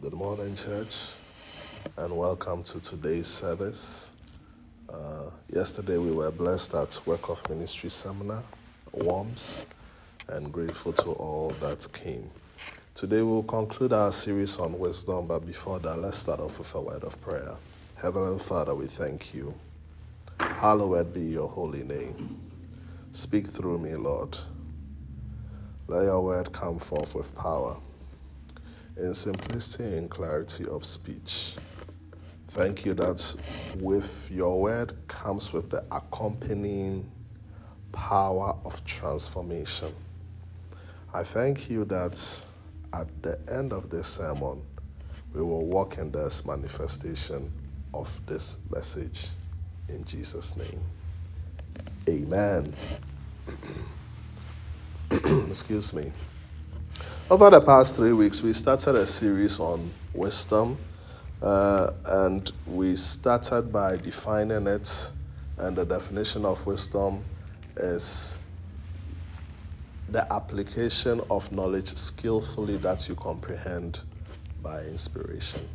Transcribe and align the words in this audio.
Good 0.00 0.12
morning, 0.14 0.54
church, 0.54 0.94
and 1.96 2.16
welcome 2.16 2.62
to 2.62 2.78
today's 2.78 3.26
service. 3.26 4.12
Uh, 4.88 5.24
yesterday, 5.52 5.98
we 5.98 6.12
were 6.12 6.30
blessed 6.30 6.74
at 6.74 7.00
Work 7.04 7.28
of 7.28 7.50
Ministry 7.50 7.90
Seminar, 7.90 8.44
WOMS, 8.92 9.66
and 10.28 10.52
grateful 10.52 10.92
to 10.92 11.10
all 11.14 11.50
that 11.60 11.92
came. 11.92 12.30
Today, 12.94 13.22
we'll 13.22 13.42
conclude 13.42 13.92
our 13.92 14.12
series 14.12 14.56
on 14.58 14.78
wisdom, 14.78 15.26
but 15.26 15.44
before 15.44 15.80
that, 15.80 15.98
let's 15.98 16.18
start 16.18 16.38
off 16.38 16.60
with 16.60 16.72
a 16.76 16.80
word 16.80 17.02
of 17.02 17.20
prayer. 17.20 17.56
Heavenly 17.96 18.38
Father, 18.38 18.76
we 18.76 18.86
thank 18.86 19.34
you. 19.34 19.52
Hallowed 20.38 21.12
be 21.12 21.22
your 21.22 21.48
holy 21.48 21.82
name. 21.82 22.38
Speak 23.10 23.48
through 23.48 23.78
me, 23.78 23.96
Lord. 23.96 24.38
Let 25.88 26.04
your 26.04 26.22
word 26.22 26.52
come 26.52 26.78
forth 26.78 27.16
with 27.16 27.34
power 27.34 27.78
in 28.98 29.14
simplicity 29.14 29.96
and 29.96 30.10
clarity 30.10 30.66
of 30.66 30.84
speech. 30.84 31.56
Thank 32.48 32.84
you 32.84 32.94
that 32.94 33.34
with 33.78 34.28
your 34.30 34.60
word 34.60 34.96
comes 35.06 35.52
with 35.52 35.70
the 35.70 35.84
accompanying 35.92 37.10
power 37.92 38.56
of 38.64 38.84
transformation. 38.84 39.94
I 41.14 41.22
thank 41.24 41.70
you 41.70 41.84
that 41.86 42.44
at 42.92 43.22
the 43.22 43.38
end 43.50 43.72
of 43.72 43.90
this 43.90 44.08
sermon, 44.08 44.62
we 45.34 45.42
will 45.42 45.66
walk 45.66 45.98
in 45.98 46.10
this 46.10 46.44
manifestation 46.44 47.52
of 47.94 48.20
this 48.26 48.58
message. 48.70 49.28
In 49.88 50.04
Jesus' 50.04 50.56
name. 50.56 50.80
Amen. 52.08 52.74
Excuse 55.10 55.92
me. 55.92 56.12
Over 57.30 57.50
the 57.50 57.60
past 57.60 57.96
three 57.96 58.14
weeks, 58.14 58.42
we 58.42 58.54
started 58.54 58.96
a 58.96 59.06
series 59.06 59.60
on 59.60 59.92
wisdom, 60.14 60.78
uh, 61.42 61.90
and 62.06 62.50
we 62.64 62.96
started 62.96 63.70
by 63.70 63.98
defining 63.98 64.66
it. 64.66 65.12
And 65.58 65.76
the 65.76 65.84
definition 65.84 66.46
of 66.46 66.66
wisdom 66.66 67.26
is 67.76 68.38
the 70.08 70.32
application 70.32 71.20
of 71.28 71.52
knowledge 71.52 71.94
skillfully 71.96 72.78
that 72.78 73.10
you 73.10 73.14
comprehend 73.14 74.00
by 74.62 74.84
inspiration. 74.84 75.68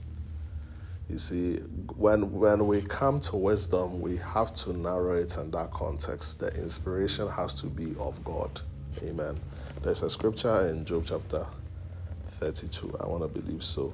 You 1.07 1.19
see, 1.19 1.57
when, 1.97 2.31
when 2.31 2.67
we 2.67 2.81
come 2.81 3.19
to 3.21 3.35
wisdom, 3.35 4.01
we 4.01 4.17
have 4.17 4.53
to 4.55 4.73
narrow 4.73 5.17
it 5.17 5.37
in 5.37 5.51
that 5.51 5.71
context. 5.71 6.39
The 6.39 6.49
inspiration 6.59 7.27
has 7.29 7.55
to 7.55 7.67
be 7.67 7.95
of 7.99 8.23
God. 8.23 8.61
Amen. 9.03 9.39
There's 9.83 10.01
a 10.01 10.09
scripture 10.09 10.69
in 10.69 10.85
Job 10.85 11.03
chapter 11.05 11.45
32. 12.39 12.95
I 13.01 13.05
want 13.05 13.21
to 13.21 13.27
believe 13.27 13.61
so. 13.61 13.93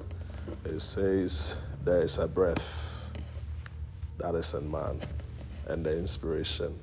It 0.64 0.78
says, 0.78 1.56
There 1.84 2.02
is 2.02 2.18
a 2.18 2.28
breath 2.28 2.96
that 4.18 4.36
is 4.36 4.54
in 4.54 4.70
man, 4.70 5.00
and 5.66 5.84
the 5.84 5.98
inspiration 5.98 6.78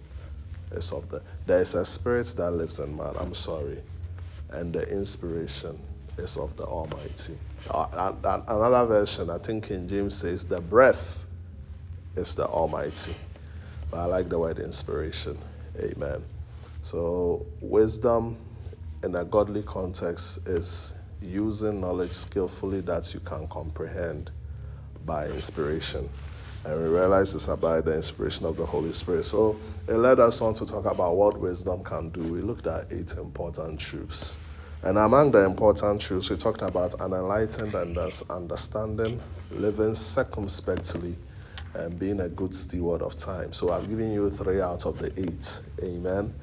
is 0.74 0.92
of 0.92 1.08
the. 1.08 1.22
There 1.46 1.62
is 1.62 1.74
a 1.76 1.86
spirit 1.86 2.34
that 2.36 2.52
lives 2.52 2.80
in 2.80 2.98
man. 2.98 3.14
I'm 3.18 3.34
sorry. 3.34 3.82
And 4.50 4.74
the 4.74 4.86
inspiration 4.90 5.80
is 6.18 6.36
of 6.36 6.58
the 6.58 6.66
Almighty. 6.66 7.38
Uh, 7.72 8.12
another 8.50 8.86
version, 8.88 9.30
I 9.30 9.38
think 9.38 9.72
in 9.72 9.88
James 9.88 10.18
says, 10.18 10.44
The 10.44 10.60
breath 10.60 11.26
is 12.18 12.36
the 12.36 12.46
Almighty. 12.46 13.16
But 13.90 14.02
I 14.02 14.06
like 14.06 14.28
the 14.28 14.38
word 14.38 14.60
inspiration. 14.60 15.38
Amen. 15.80 16.26
So, 16.82 17.46
wisdom 17.62 18.36
in 19.04 19.16
a 19.16 19.24
godly 19.24 19.64
context 19.64 20.48
is 20.48 20.94
using 21.22 21.82
knowledge 21.82 22.14
skillfully 22.14 22.82
that 22.82 23.14
you 23.14 23.20
can 23.20 23.48
comprehend 23.48 24.32
by 25.06 25.28
inspiration. 25.28 26.10
And 26.66 26.82
we 26.82 26.90
realize 26.90 27.34
it's 27.34 27.48
about 27.48 27.86
the 27.86 27.96
inspiration 27.96 28.46
of 28.46 28.58
the 28.58 28.66
Holy 28.66 28.92
Spirit. 28.92 29.26
So 29.26 29.58
it 29.88 29.94
led 29.94 30.20
us 30.20 30.42
on 30.42 30.54
to 30.56 30.66
talk 30.66 30.86
about 30.86 31.16
what 31.16 31.40
wisdom 31.40 31.84
can 31.84 32.10
do. 32.10 32.22
We 32.22 32.42
looked 32.42 32.68
at 32.68 32.88
eight 32.92 33.14
important 33.14 33.80
truths. 33.80 34.38
And 34.84 34.98
among 34.98 35.32
the 35.32 35.40
important 35.40 36.02
truths, 36.02 36.30
we 36.30 36.36
talked 36.36 36.62
about 36.62 37.00
an 37.00 37.14
enlightened 37.14 37.74
and 37.74 37.98
understanding, 38.30 39.20
living 39.52 39.96
circumspectly, 39.96 41.16
and 41.74 41.98
being 41.98 42.20
a 42.20 42.30
good 42.30 42.54
steward 42.54 43.02
of 43.02 43.18
time. 43.18 43.54
So 43.54 43.72
I've 43.72 43.88
given 43.90 44.12
you 44.12 44.30
three 44.30 44.62
out 44.62 44.86
of 44.86 44.98
the 45.00 45.12
eight. 45.20 45.62
Amen. 45.84 46.34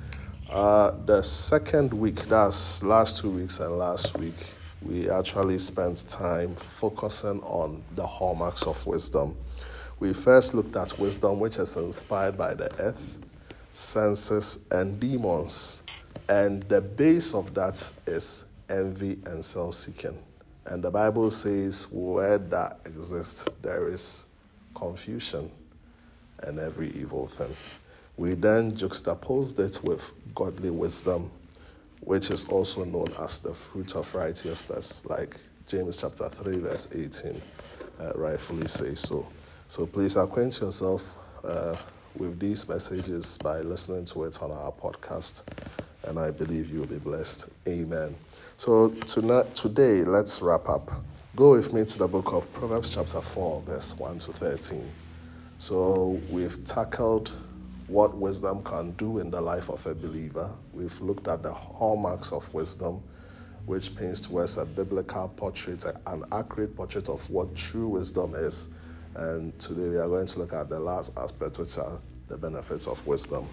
Uh, 0.49 0.93
the 1.07 1.23
second 1.23 1.93
week, 1.95 2.27
that's 2.29 2.83
last 2.83 3.19
two 3.19 3.31
weeks 3.31 3.61
and 3.61 3.79
last 3.79 4.15
week, 4.15 4.35
we 4.83 5.09
actually 5.09 5.59
spent 5.59 6.07
time 6.09 6.55
focusing 6.55 7.41
on 7.41 7.83
the 7.95 8.07
hallmarks 8.07 8.67
of 8.67 8.87
wisdom. 8.87 9.35
We 10.01 10.13
first 10.13 10.53
looked 10.55 10.77
at 10.77 10.99
wisdom, 10.99 11.41
which 11.41 11.59
is 11.59 11.77
inspired 11.77 12.37
by 12.37 12.53
the 12.55 12.71
earth, 12.79 13.19
senses, 13.73 14.59
and 14.71 15.01
demons. 15.01 15.83
And 16.29 16.63
the 16.69 16.83
base 16.83 17.33
of 17.33 17.55
that 17.55 17.93
is 18.07 18.45
envy 18.69 19.19
and 19.25 19.43
self 19.43 19.77
seeking. 19.77 20.19
And 20.67 20.83
the 20.85 20.91
Bible 20.91 21.31
says, 21.31 21.87
where 21.91 22.37
that 22.39 22.81
exists, 22.85 23.49
there 23.63 23.89
is 23.89 24.27
confusion 24.75 25.51
and 26.41 26.59
every 26.59 26.91
evil 26.91 27.29
thing. 27.29 27.57
We 28.17 28.35
then 28.35 28.77
juxtaposed 28.77 29.59
it 29.59 29.83
with 29.83 30.13
godly 30.35 30.71
wisdom, 30.71 31.31
which 32.01 32.31
is 32.31 32.45
also 32.45 32.85
known 32.85 33.09
as 33.21 33.41
the 33.41 33.53
fruit 33.53 33.97
of 33.97 34.15
righteousness, 34.15 35.05
like 35.07 35.37
James 35.67 35.97
chapter 35.97 36.29
3, 36.29 36.59
verse 36.59 36.89
18 36.95 37.41
uh, 38.01 38.13
rightfully 38.15 38.69
says 38.69 39.01
so. 39.01 39.27
So 39.69 39.87
please 39.87 40.17
acquaint 40.17 40.61
yourself 40.61 41.17
uh, 41.45 41.75
with 42.17 42.39
these 42.39 42.69
messages 42.69 43.39
by 43.39 43.61
listening 43.61 44.05
to 44.07 44.25
it 44.25 44.41
on 44.43 44.53
our 44.53 44.73
podcast, 44.73 45.43
and 46.05 46.19
I 46.19 46.31
believe 46.31 46.71
you'll 46.71 46.87
be 46.87 46.99
blessed. 46.99 47.49
Amen. 47.67 48.15
So 48.57 48.91
tonight, 48.91 49.55
today, 49.55 50.05
let's 50.05 50.41
wrap 50.41 50.69
up. 50.69 50.93
Go 51.35 51.53
with 51.53 51.73
me 51.73 51.85
to 51.85 51.99
the 51.99 52.07
book 52.07 52.33
of 52.33 52.53
Proverbs, 52.53 52.95
chapter 52.95 53.21
4, 53.21 53.63
verse 53.63 53.97
1 53.99 54.21
to 54.21 54.33
13. 54.35 54.89
So 55.59 56.21
we've 56.31 56.65
tackled 56.65 57.33
what 57.87 58.17
wisdom 58.17 58.63
can 58.65 58.93
do 58.93 59.19
in 59.19 59.31
the 59.31 59.41
life 59.41 59.69
of 59.69 59.85
a 59.87 59.95
believer. 59.95 60.51
We've 60.73 60.99
looked 61.01 61.29
at 61.29 61.43
the 61.43 61.53
hallmarks 61.53 62.33
of 62.33 62.53
wisdom, 62.55 63.03
which 63.67 63.95
paints 63.95 64.21
towards 64.21 64.57
a 64.57 64.65
biblical 64.65 65.29
portrait, 65.37 65.85
an 66.07 66.25
accurate 66.33 66.75
portrait 66.77 67.09
of 67.09 67.29
what 67.31 67.55
true 67.55 67.89
wisdom 67.89 68.35
is. 68.35 68.71
And 69.15 69.57
today 69.59 69.89
we 69.89 69.97
are 69.97 70.09
going 70.09 70.27
to 70.27 70.39
look 70.39 70.53
at 70.53 70.69
the 70.69 70.81
last 70.81 71.13
aspect, 71.17 71.59
which 71.59 71.79
are 71.79 71.99
the 72.29 72.37
benefits 72.37 72.87
of 72.87 73.07
wisdom. 73.07 73.49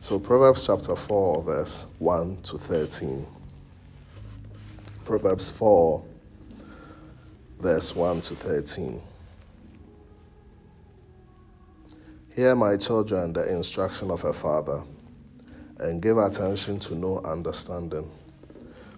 So, 0.00 0.18
Proverbs 0.18 0.66
chapter 0.66 0.94
4, 0.94 1.42
verse 1.42 1.86
1 2.00 2.42
to 2.42 2.58
13. 2.58 3.26
Proverbs 5.04 5.50
4, 5.52 6.04
verse 7.60 7.94
1 7.94 8.20
to 8.20 8.34
13. 8.34 9.00
Hear, 12.36 12.54
my 12.54 12.76
children, 12.76 13.32
the 13.32 13.50
instruction 13.50 14.10
of 14.10 14.22
a 14.26 14.32
father, 14.34 14.82
and 15.78 16.02
give 16.02 16.18
attention 16.18 16.78
to 16.80 16.94
no 16.94 17.20
understanding. 17.20 18.10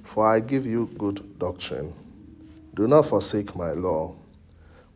For 0.03 0.27
I 0.27 0.41
give 0.41 0.67
you 0.67 0.91
good 0.99 1.39
doctrine. 1.39 1.95
Do 2.75 2.89
not 2.89 3.07
forsake 3.07 3.55
my 3.55 3.71
law. 3.75 4.17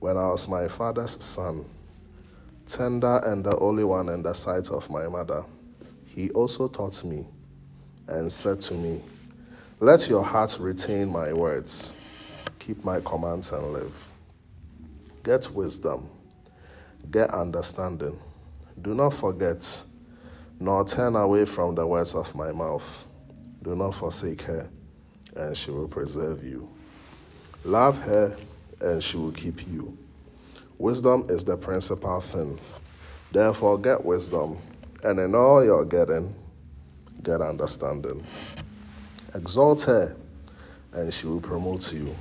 When 0.01 0.17
I 0.17 0.29
was 0.29 0.49
my 0.49 0.67
father's 0.67 1.23
son, 1.23 1.65
tender 2.67 3.21
and 3.25 3.45
the 3.45 3.57
only 3.59 3.85
one 3.85 4.09
in 4.09 4.25
the 4.25 4.33
sight 4.33 4.71
of 4.71 4.91
my 4.91 5.07
mother, 5.07 5.45
he 6.05 6.31
also 6.31 6.67
taught 6.67 7.05
me 7.05 7.25
and 8.09 8.33
said 8.33 8.61
to 8.63 8.75
me, 8.75 9.01
Let 9.79 10.09
your 10.09 10.25
heart 10.25 10.59
retain 10.59 11.13
my 11.13 11.33
words, 11.33 11.95
keep 12.59 12.85
my 12.85 12.99
commands 13.03 13.53
and 13.53 13.73
live. 13.73 14.11
Get 15.23 15.49
wisdom, 15.53 16.09
get 17.13 17.31
understanding 17.31 18.19
do 18.83 18.95
not 18.95 19.15
forget, 19.15 19.85
nor 20.59 20.85
turn 20.85 21.15
away 21.15 21.45
from 21.45 21.75
the 21.77 21.87
words 21.87 22.15
of 22.15 22.35
my 22.35 22.51
mouth. 22.51 23.07
Do 23.63 23.77
not 23.77 23.95
forsake 23.95 24.43
her, 24.43 24.69
and 25.37 25.57
she 25.57 25.71
will 25.71 25.87
preserve 25.87 26.43
you. 26.45 26.69
Love 27.65 27.97
her, 27.99 28.37
and 28.81 29.03
she 29.03 29.17
will 29.17 29.31
keep 29.31 29.69
you. 29.69 29.97
Wisdom 30.79 31.27
is 31.29 31.45
the 31.45 31.57
principal 31.57 32.21
thing. 32.21 32.59
Therefore, 33.31 33.79
get 33.79 34.05
wisdom, 34.05 34.59
and 35.05 35.21
in 35.21 35.35
all 35.37 35.65
your 35.65 35.85
getting, 35.85 36.35
get 37.23 37.41
understanding. 37.41 38.25
Exalt 39.35 39.83
her, 39.83 40.17
and 40.93 41.15
she 41.15 41.29
will 41.29 41.41
promote 41.41 41.93
you. 41.93 42.15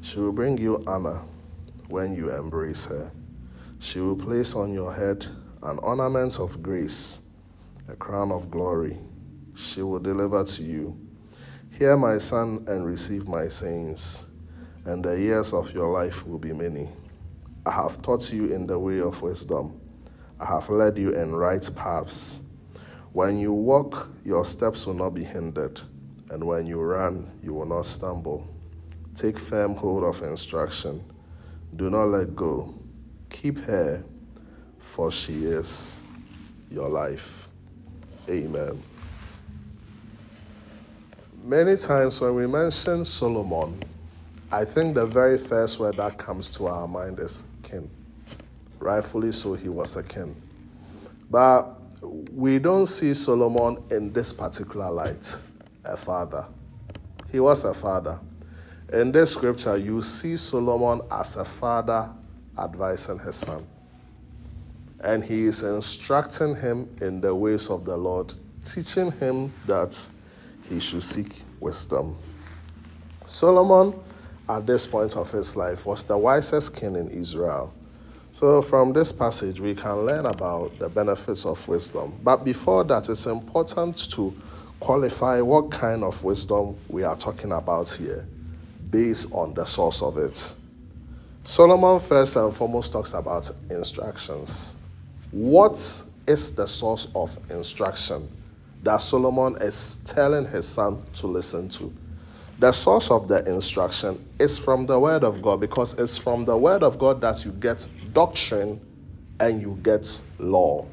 She 0.00 0.18
will 0.18 0.32
bring 0.32 0.56
you 0.56 0.82
honor 0.86 1.20
when 1.88 2.16
you 2.16 2.30
embrace 2.30 2.86
her. 2.86 3.10
She 3.80 4.00
will 4.00 4.16
place 4.16 4.54
on 4.54 4.72
your 4.72 4.92
head 4.92 5.26
an 5.64 5.78
ornament 5.78 6.38
of 6.38 6.62
grace, 6.62 7.22
a 7.88 7.96
crown 7.96 8.30
of 8.30 8.50
glory, 8.50 8.98
she 9.54 9.80
will 9.80 9.98
deliver 9.98 10.44
to 10.44 10.62
you. 10.62 10.94
Hear 11.70 11.96
my 11.96 12.18
son 12.18 12.64
and 12.68 12.86
receive 12.86 13.28
my 13.28 13.48
sayings, 13.48 14.26
and 14.84 15.02
the 15.02 15.18
years 15.18 15.54
of 15.54 15.72
your 15.72 15.90
life 15.90 16.26
will 16.26 16.38
be 16.38 16.52
many. 16.52 16.90
I 17.64 17.70
have 17.70 18.02
taught 18.02 18.30
you 18.30 18.52
in 18.52 18.66
the 18.66 18.78
way 18.78 19.00
of 19.00 19.22
wisdom. 19.22 19.80
I 20.38 20.44
have 20.44 20.68
led 20.68 20.98
you 20.98 21.14
in 21.14 21.34
right 21.34 21.68
paths. 21.74 22.42
When 23.12 23.38
you 23.38 23.52
walk, 23.52 24.10
your 24.22 24.44
steps 24.44 24.86
will 24.86 24.94
not 24.94 25.14
be 25.14 25.24
hindered, 25.24 25.80
and 26.28 26.44
when 26.44 26.66
you 26.66 26.78
run, 26.78 27.30
you 27.42 27.54
will 27.54 27.66
not 27.66 27.86
stumble. 27.86 28.46
Take 29.14 29.38
firm 29.38 29.76
hold 29.76 30.04
of 30.04 30.20
instruction. 30.22 31.02
Do 31.76 31.88
not 31.88 32.06
let 32.08 32.36
go. 32.36 32.74
Keep 33.30 33.60
her, 33.60 34.04
for 34.84 35.10
she 35.10 35.46
is 35.46 35.96
your 36.70 36.88
life. 36.88 37.48
Amen. 38.28 38.80
Many 41.42 41.76
times 41.76 42.20
when 42.20 42.36
we 42.36 42.46
mention 42.46 43.04
Solomon, 43.04 43.82
I 44.52 44.64
think 44.64 44.94
the 44.94 45.04
very 45.04 45.36
first 45.36 45.80
word 45.80 45.96
that 45.96 46.16
comes 46.16 46.48
to 46.50 46.68
our 46.68 46.86
mind 46.86 47.18
is 47.18 47.42
king. 47.62 47.90
Rightfully 48.78 49.32
so, 49.32 49.54
he 49.54 49.68
was 49.68 49.96
a 49.96 50.02
king. 50.02 50.40
But 51.28 51.72
we 52.32 52.58
don't 52.58 52.86
see 52.86 53.14
Solomon 53.14 53.82
in 53.90 54.12
this 54.12 54.32
particular 54.32 54.90
light, 54.90 55.36
a 55.84 55.96
father. 55.96 56.46
He 57.32 57.40
was 57.40 57.64
a 57.64 57.74
father. 57.74 58.18
In 58.92 59.10
this 59.10 59.32
scripture, 59.32 59.76
you 59.76 60.02
see 60.02 60.36
Solomon 60.36 61.00
as 61.10 61.36
a 61.36 61.44
father 61.44 62.10
advising 62.56 63.18
his 63.18 63.36
son. 63.36 63.66
And 65.04 65.22
he 65.22 65.44
is 65.44 65.62
instructing 65.62 66.56
him 66.56 66.88
in 67.02 67.20
the 67.20 67.34
ways 67.34 67.68
of 67.68 67.84
the 67.84 67.94
Lord, 67.94 68.32
teaching 68.64 69.12
him 69.12 69.52
that 69.66 70.08
he 70.68 70.80
should 70.80 71.02
seek 71.02 71.42
wisdom. 71.60 72.16
Solomon 73.26 73.94
at 74.48 74.66
this 74.66 74.86
point 74.86 75.14
of 75.16 75.30
his 75.30 75.56
life 75.56 75.84
was 75.84 76.04
the 76.04 76.16
wisest 76.16 76.74
king 76.74 76.96
in 76.96 77.08
Israel. 77.10 77.72
So, 78.32 78.62
from 78.62 78.94
this 78.94 79.12
passage, 79.12 79.60
we 79.60 79.74
can 79.74 80.06
learn 80.06 80.24
about 80.26 80.76
the 80.78 80.88
benefits 80.88 81.44
of 81.44 81.68
wisdom. 81.68 82.18
But 82.22 82.42
before 82.42 82.82
that, 82.84 83.08
it's 83.10 83.26
important 83.26 84.10
to 84.12 84.34
qualify 84.80 85.42
what 85.42 85.70
kind 85.70 86.02
of 86.02 86.24
wisdom 86.24 86.78
we 86.88 87.04
are 87.04 87.16
talking 87.16 87.52
about 87.52 87.90
here 87.90 88.26
based 88.90 89.30
on 89.32 89.52
the 89.54 89.66
source 89.66 90.00
of 90.02 90.16
it. 90.16 90.54
Solomon, 91.44 92.00
first 92.00 92.36
and 92.36 92.54
foremost, 92.54 92.92
talks 92.92 93.12
about 93.12 93.50
instructions. 93.70 94.74
What 95.34 96.04
is 96.28 96.52
the 96.52 96.64
source 96.64 97.08
of 97.12 97.36
instruction 97.50 98.30
that 98.84 98.98
Solomon 98.98 99.60
is 99.60 99.98
telling 100.04 100.46
his 100.46 100.64
son 100.64 101.02
to 101.14 101.26
listen 101.26 101.68
to? 101.70 101.92
The 102.60 102.70
source 102.70 103.10
of 103.10 103.26
the 103.26 103.44
instruction 103.52 104.24
is 104.38 104.56
from 104.60 104.86
the 104.86 104.96
Word 104.96 105.24
of 105.24 105.42
God 105.42 105.58
because 105.58 105.94
it's 105.98 106.16
from 106.16 106.44
the 106.44 106.56
Word 106.56 106.84
of 106.84 107.00
God 107.00 107.20
that 107.22 107.44
you 107.44 107.50
get 107.50 107.84
doctrine 108.12 108.80
and 109.40 109.60
you 109.60 109.76
get 109.82 110.20
law. 110.38 110.86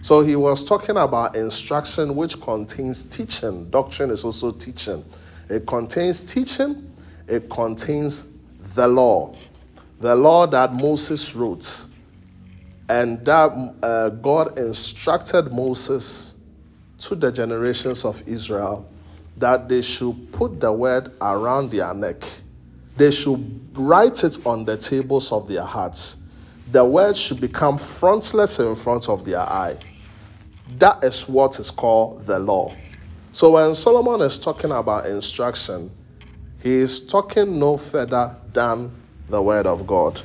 So 0.00 0.22
he 0.22 0.36
was 0.36 0.64
talking 0.64 0.96
about 0.96 1.36
instruction 1.36 2.16
which 2.16 2.40
contains 2.40 3.02
teaching. 3.02 3.68
Doctrine 3.68 4.10
is 4.10 4.24
also 4.24 4.52
teaching. 4.52 5.04
It 5.50 5.66
contains 5.66 6.24
teaching, 6.24 6.90
it 7.28 7.50
contains 7.50 8.24
the 8.74 8.88
law. 8.88 9.36
The 10.00 10.16
law 10.16 10.46
that 10.46 10.72
Moses 10.72 11.34
wrote 11.34 11.88
and 12.90 13.24
that 13.24 13.76
uh, 13.84 14.08
God 14.08 14.58
instructed 14.58 15.52
Moses 15.52 16.34
to 16.98 17.14
the 17.14 17.30
generations 17.30 18.04
of 18.04 18.20
Israel 18.28 18.84
that 19.36 19.68
they 19.68 19.80
should 19.80 20.32
put 20.32 20.58
the 20.58 20.72
word 20.72 21.12
around 21.20 21.70
their 21.70 21.94
neck. 21.94 22.24
They 22.96 23.12
should 23.12 23.78
write 23.78 24.24
it 24.24 24.44
on 24.44 24.64
the 24.64 24.76
tables 24.76 25.30
of 25.30 25.46
their 25.46 25.62
hearts. 25.62 26.16
The 26.72 26.84
word 26.84 27.16
should 27.16 27.40
become 27.40 27.78
frontlets 27.78 28.58
in 28.58 28.74
front 28.74 29.08
of 29.08 29.24
their 29.24 29.38
eye. 29.38 29.76
That 30.78 31.04
is 31.04 31.28
what 31.28 31.60
is 31.60 31.70
called 31.70 32.26
the 32.26 32.40
law. 32.40 32.74
So 33.30 33.52
when 33.52 33.76
Solomon 33.76 34.20
is 34.22 34.36
talking 34.36 34.72
about 34.72 35.06
instruction, 35.06 35.92
he 36.60 36.72
is 36.72 37.06
talking 37.06 37.56
no 37.56 37.76
further 37.76 38.34
than 38.52 38.90
the 39.28 39.40
word 39.40 39.68
of 39.68 39.86
God. 39.86 40.20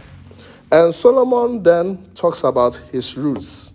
And 0.76 0.94
Solomon 0.94 1.64
then 1.64 2.04
talks 2.16 2.44
about 2.44 2.76
his 2.92 3.16
roots. 3.16 3.72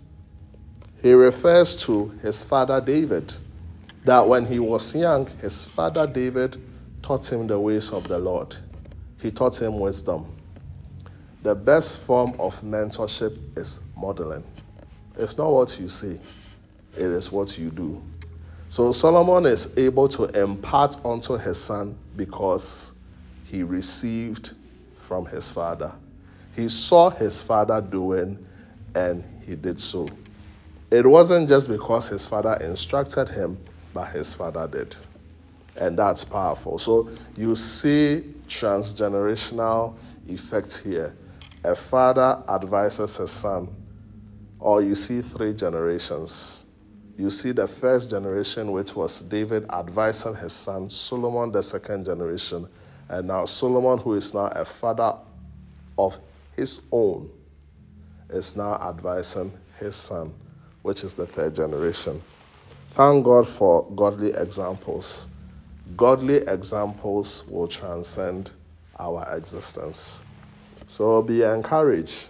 He 1.01 1.13
refers 1.13 1.75
to 1.77 2.09
his 2.21 2.43
father 2.43 2.79
David 2.79 3.33
that 4.05 4.27
when 4.27 4.45
he 4.45 4.59
was 4.59 4.93
young, 4.93 5.25
his 5.41 5.63
father 5.63 6.05
David 6.05 6.61
taught 7.01 7.25
him 7.25 7.47
the 7.47 7.59
ways 7.59 7.91
of 7.91 8.07
the 8.07 8.19
Lord. 8.19 8.55
He 9.19 9.31
taught 9.31 9.59
him 9.59 9.79
wisdom. 9.79 10.27
The 11.41 11.55
best 11.55 11.97
form 11.97 12.35
of 12.39 12.61
mentorship 12.61 13.35
is 13.57 13.79
modeling. 13.97 14.43
It's 15.17 15.39
not 15.39 15.51
what 15.51 15.79
you 15.79 15.89
say, 15.89 16.19
it 16.95 17.01
is 17.01 17.31
what 17.31 17.57
you 17.57 17.71
do. 17.71 17.99
So 18.69 18.91
Solomon 18.91 19.47
is 19.51 19.75
able 19.75 20.07
to 20.09 20.25
impart 20.39 21.03
unto 21.03 21.35
his 21.35 21.59
son 21.59 21.97
because 22.15 22.93
he 23.45 23.63
received 23.63 24.51
from 24.99 25.25
his 25.25 25.49
father. 25.49 25.95
He 26.55 26.69
saw 26.69 27.09
his 27.09 27.41
father 27.41 27.81
doing 27.81 28.45
and 28.95 29.23
he 29.45 29.55
did 29.55 29.79
so. 29.79 30.07
It 30.91 31.07
wasn't 31.07 31.47
just 31.47 31.69
because 31.69 32.09
his 32.09 32.25
father 32.25 32.55
instructed 32.55 33.29
him, 33.29 33.57
but 33.93 34.11
his 34.11 34.33
father 34.33 34.67
did. 34.67 34.95
And 35.77 35.97
that's 35.97 36.25
powerful. 36.25 36.77
So 36.77 37.09
you 37.37 37.55
see 37.55 38.23
transgenerational 38.49 39.95
effect 40.27 40.81
here. 40.83 41.15
A 41.63 41.75
father 41.75 42.43
advises 42.49 43.17
his 43.17 43.31
son, 43.31 43.73
or 44.59 44.81
you 44.81 44.95
see 44.95 45.21
three 45.21 45.53
generations. 45.53 46.65
You 47.17 47.29
see 47.29 47.51
the 47.51 47.67
first 47.67 48.09
generation, 48.09 48.71
which 48.71 48.95
was 48.95 49.21
David 49.21 49.69
advising 49.69 50.35
his 50.35 50.53
son, 50.53 50.89
Solomon, 50.89 51.51
the 51.51 51.61
second 51.61 52.05
generation, 52.05 52.67
and 53.07 53.27
now 53.27 53.45
Solomon, 53.45 53.99
who 53.99 54.15
is 54.15 54.33
now 54.33 54.47
a 54.47 54.65
father 54.65 55.15
of 55.97 56.17
his 56.55 56.81
own, 56.91 57.29
is 58.29 58.55
now 58.55 58.75
advising 58.75 59.51
his 59.79 59.95
son, 59.95 60.33
which 60.81 61.03
is 61.03 61.15
the 61.15 61.25
third 61.25 61.55
generation. 61.55 62.21
Thank 62.91 63.25
God 63.25 63.47
for 63.47 63.89
godly 63.95 64.33
examples. 64.33 65.27
Godly 65.97 66.37
examples 66.47 67.43
will 67.47 67.67
transcend 67.67 68.51
our 68.99 69.35
existence. 69.35 70.21
So 70.87 71.21
be 71.21 71.43
encouraged. 71.43 72.29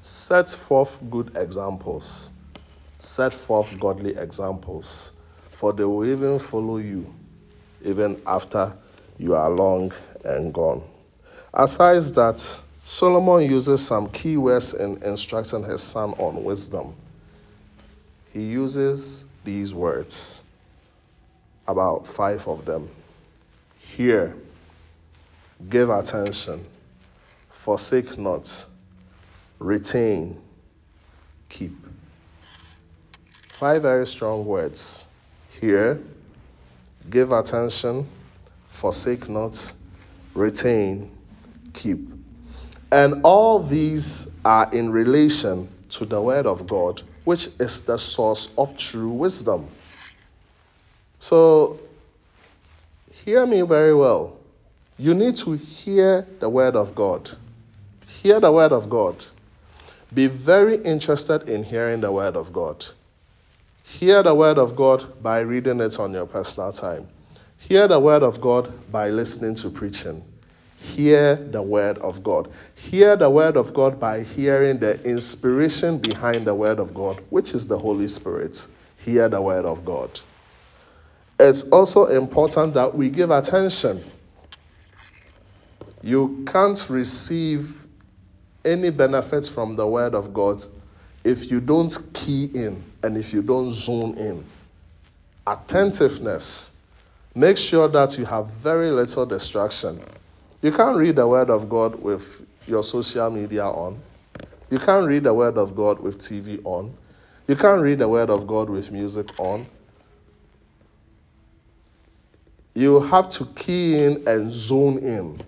Set 0.00 0.50
forth 0.50 0.98
good 1.10 1.36
examples. 1.36 2.30
Set 2.98 3.34
forth 3.34 3.78
godly 3.80 4.16
examples, 4.16 5.12
for 5.50 5.72
they 5.72 5.84
will 5.84 6.06
even 6.06 6.38
follow 6.38 6.76
you 6.78 7.12
even 7.84 8.20
after 8.26 8.76
you 9.18 9.34
are 9.34 9.50
long 9.50 9.92
and 10.24 10.52
gone. 10.52 10.82
Aside 11.52 12.02
that, 12.14 12.62
Solomon 12.86 13.50
uses 13.50 13.84
some 13.84 14.10
key 14.10 14.36
words 14.36 14.74
in 14.74 15.02
instructing 15.02 15.64
his 15.64 15.82
son 15.82 16.10
on 16.18 16.44
wisdom. 16.44 16.94
He 18.30 18.42
uses 18.42 19.24
these 19.42 19.72
words, 19.72 20.42
about 21.66 22.06
five 22.06 22.46
of 22.46 22.66
them. 22.66 22.90
Hear, 23.78 24.36
give 25.70 25.88
attention, 25.88 26.62
forsake 27.50 28.18
not, 28.18 28.66
retain, 29.58 30.38
keep. 31.48 31.72
Five 33.54 33.80
very 33.80 34.06
strong 34.06 34.44
words. 34.44 35.06
Hear, 35.58 36.02
give 37.08 37.32
attention, 37.32 38.06
forsake 38.68 39.26
not, 39.26 39.72
retain, 40.34 41.10
keep. 41.72 42.13
And 42.92 43.22
all 43.24 43.58
these 43.58 44.28
are 44.44 44.68
in 44.72 44.90
relation 44.90 45.68
to 45.90 46.04
the 46.04 46.20
Word 46.20 46.46
of 46.46 46.66
God 46.66 47.02
which 47.24 47.48
is 47.58 47.80
the 47.80 47.96
source 47.96 48.50
of 48.56 48.76
true 48.76 49.08
wisdom. 49.08 49.66
So, 51.20 51.80
hear 53.10 53.46
me 53.46 53.62
very 53.62 53.94
well. 53.94 54.36
You 54.98 55.14
need 55.14 55.36
to 55.38 55.52
hear 55.52 56.26
the 56.38 56.48
word 56.48 56.76
of 56.76 56.94
God. 56.94 57.30
Hear 58.06 58.40
the 58.40 58.52
word 58.52 58.72
of 58.72 58.88
God. 58.88 59.24
Be 60.12 60.28
very 60.28 60.76
interested 60.76 61.48
in 61.48 61.64
hearing 61.64 62.00
the 62.00 62.12
word 62.12 62.36
of 62.36 62.52
God. 62.52 62.84
Hear 63.82 64.22
the 64.22 64.34
word 64.34 64.58
of 64.58 64.76
God 64.76 65.22
by 65.22 65.40
reading 65.40 65.80
it 65.80 65.98
on 65.98 66.12
your 66.12 66.26
personal 66.26 66.72
time. 66.72 67.08
Hear 67.58 67.88
the 67.88 67.98
word 67.98 68.22
of 68.22 68.40
God 68.40 68.72
by 68.92 69.10
listening 69.10 69.54
to 69.56 69.70
preaching. 69.70 70.22
Hear 70.92 71.36
the 71.36 71.62
word 71.62 71.98
of 71.98 72.22
God. 72.22 72.50
Hear 72.74 73.16
the 73.16 73.30
word 73.30 73.56
of 73.56 73.72
God 73.72 73.98
by 73.98 74.22
hearing 74.22 74.78
the 74.78 75.02
inspiration 75.02 75.98
behind 75.98 76.44
the 76.44 76.54
word 76.54 76.78
of 76.78 76.92
God, 76.92 77.20
which 77.30 77.54
is 77.54 77.66
the 77.66 77.78
Holy 77.78 78.06
Spirit. 78.06 78.66
Hear 78.98 79.28
the 79.28 79.40
word 79.40 79.64
of 79.64 79.84
God. 79.84 80.20
It's 81.40 81.64
also 81.70 82.06
important 82.06 82.74
that 82.74 82.94
we 82.94 83.08
give 83.08 83.30
attention. 83.30 84.04
You 86.02 86.44
can't 86.46 86.88
receive 86.88 87.86
any 88.64 88.90
benefits 88.90 89.48
from 89.48 89.76
the 89.76 89.86
Word 89.86 90.14
of 90.14 90.32
God 90.32 90.62
if 91.24 91.50
you 91.50 91.60
don't 91.60 91.96
key 92.12 92.50
in 92.54 92.82
and 93.02 93.16
if 93.16 93.32
you 93.32 93.42
don't 93.42 93.72
zoom 93.72 94.16
in. 94.16 94.44
Attentiveness. 95.46 96.72
Make 97.34 97.56
sure 97.56 97.88
that 97.88 98.16
you 98.16 98.24
have 98.26 98.48
very 98.50 98.90
little 98.90 99.26
distraction. 99.26 100.00
You 100.64 100.72
can't 100.72 100.96
read 100.96 101.16
the 101.16 101.28
Word 101.28 101.50
of 101.50 101.68
God 101.68 101.96
with 101.96 102.40
your 102.66 102.82
social 102.82 103.28
media 103.28 103.66
on. 103.66 104.00
You 104.70 104.78
can't 104.78 105.06
read 105.06 105.24
the 105.24 105.34
Word 105.34 105.58
of 105.58 105.76
God 105.76 106.00
with 106.00 106.18
TV 106.18 106.58
on. 106.64 106.96
You 107.46 107.54
can't 107.54 107.82
read 107.82 107.98
the 107.98 108.08
Word 108.08 108.30
of 108.30 108.46
God 108.46 108.70
with 108.70 108.90
music 108.90 109.28
on. 109.38 109.66
You 112.72 112.98
have 112.98 113.28
to 113.28 113.44
key 113.44 114.02
in 114.04 114.26
and 114.26 114.50
zone 114.50 115.00
in 115.00 115.38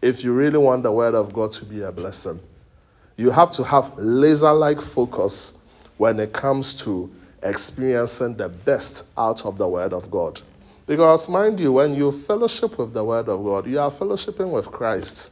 if 0.00 0.24
you 0.24 0.32
really 0.32 0.56
want 0.56 0.84
the 0.84 0.92
Word 0.92 1.14
of 1.14 1.34
God 1.34 1.52
to 1.52 1.66
be 1.66 1.82
a 1.82 1.92
blessing. 1.92 2.40
You 3.18 3.28
have 3.28 3.50
to 3.52 3.62
have 3.62 3.92
laser 3.98 4.54
like 4.54 4.80
focus 4.80 5.52
when 5.98 6.18
it 6.18 6.32
comes 6.32 6.74
to 6.76 7.14
experiencing 7.42 8.36
the 8.36 8.48
best 8.48 9.04
out 9.18 9.44
of 9.44 9.58
the 9.58 9.68
Word 9.68 9.92
of 9.92 10.10
God. 10.10 10.40
Because, 10.86 11.28
mind 11.28 11.60
you, 11.60 11.72
when 11.72 11.94
you 11.94 12.12
fellowship 12.12 12.78
with 12.78 12.92
the 12.92 13.02
Word 13.02 13.28
of 13.28 13.42
God, 13.42 13.66
you 13.66 13.80
are 13.80 13.90
fellowshipping 13.90 14.50
with 14.50 14.70
Christ. 14.70 15.30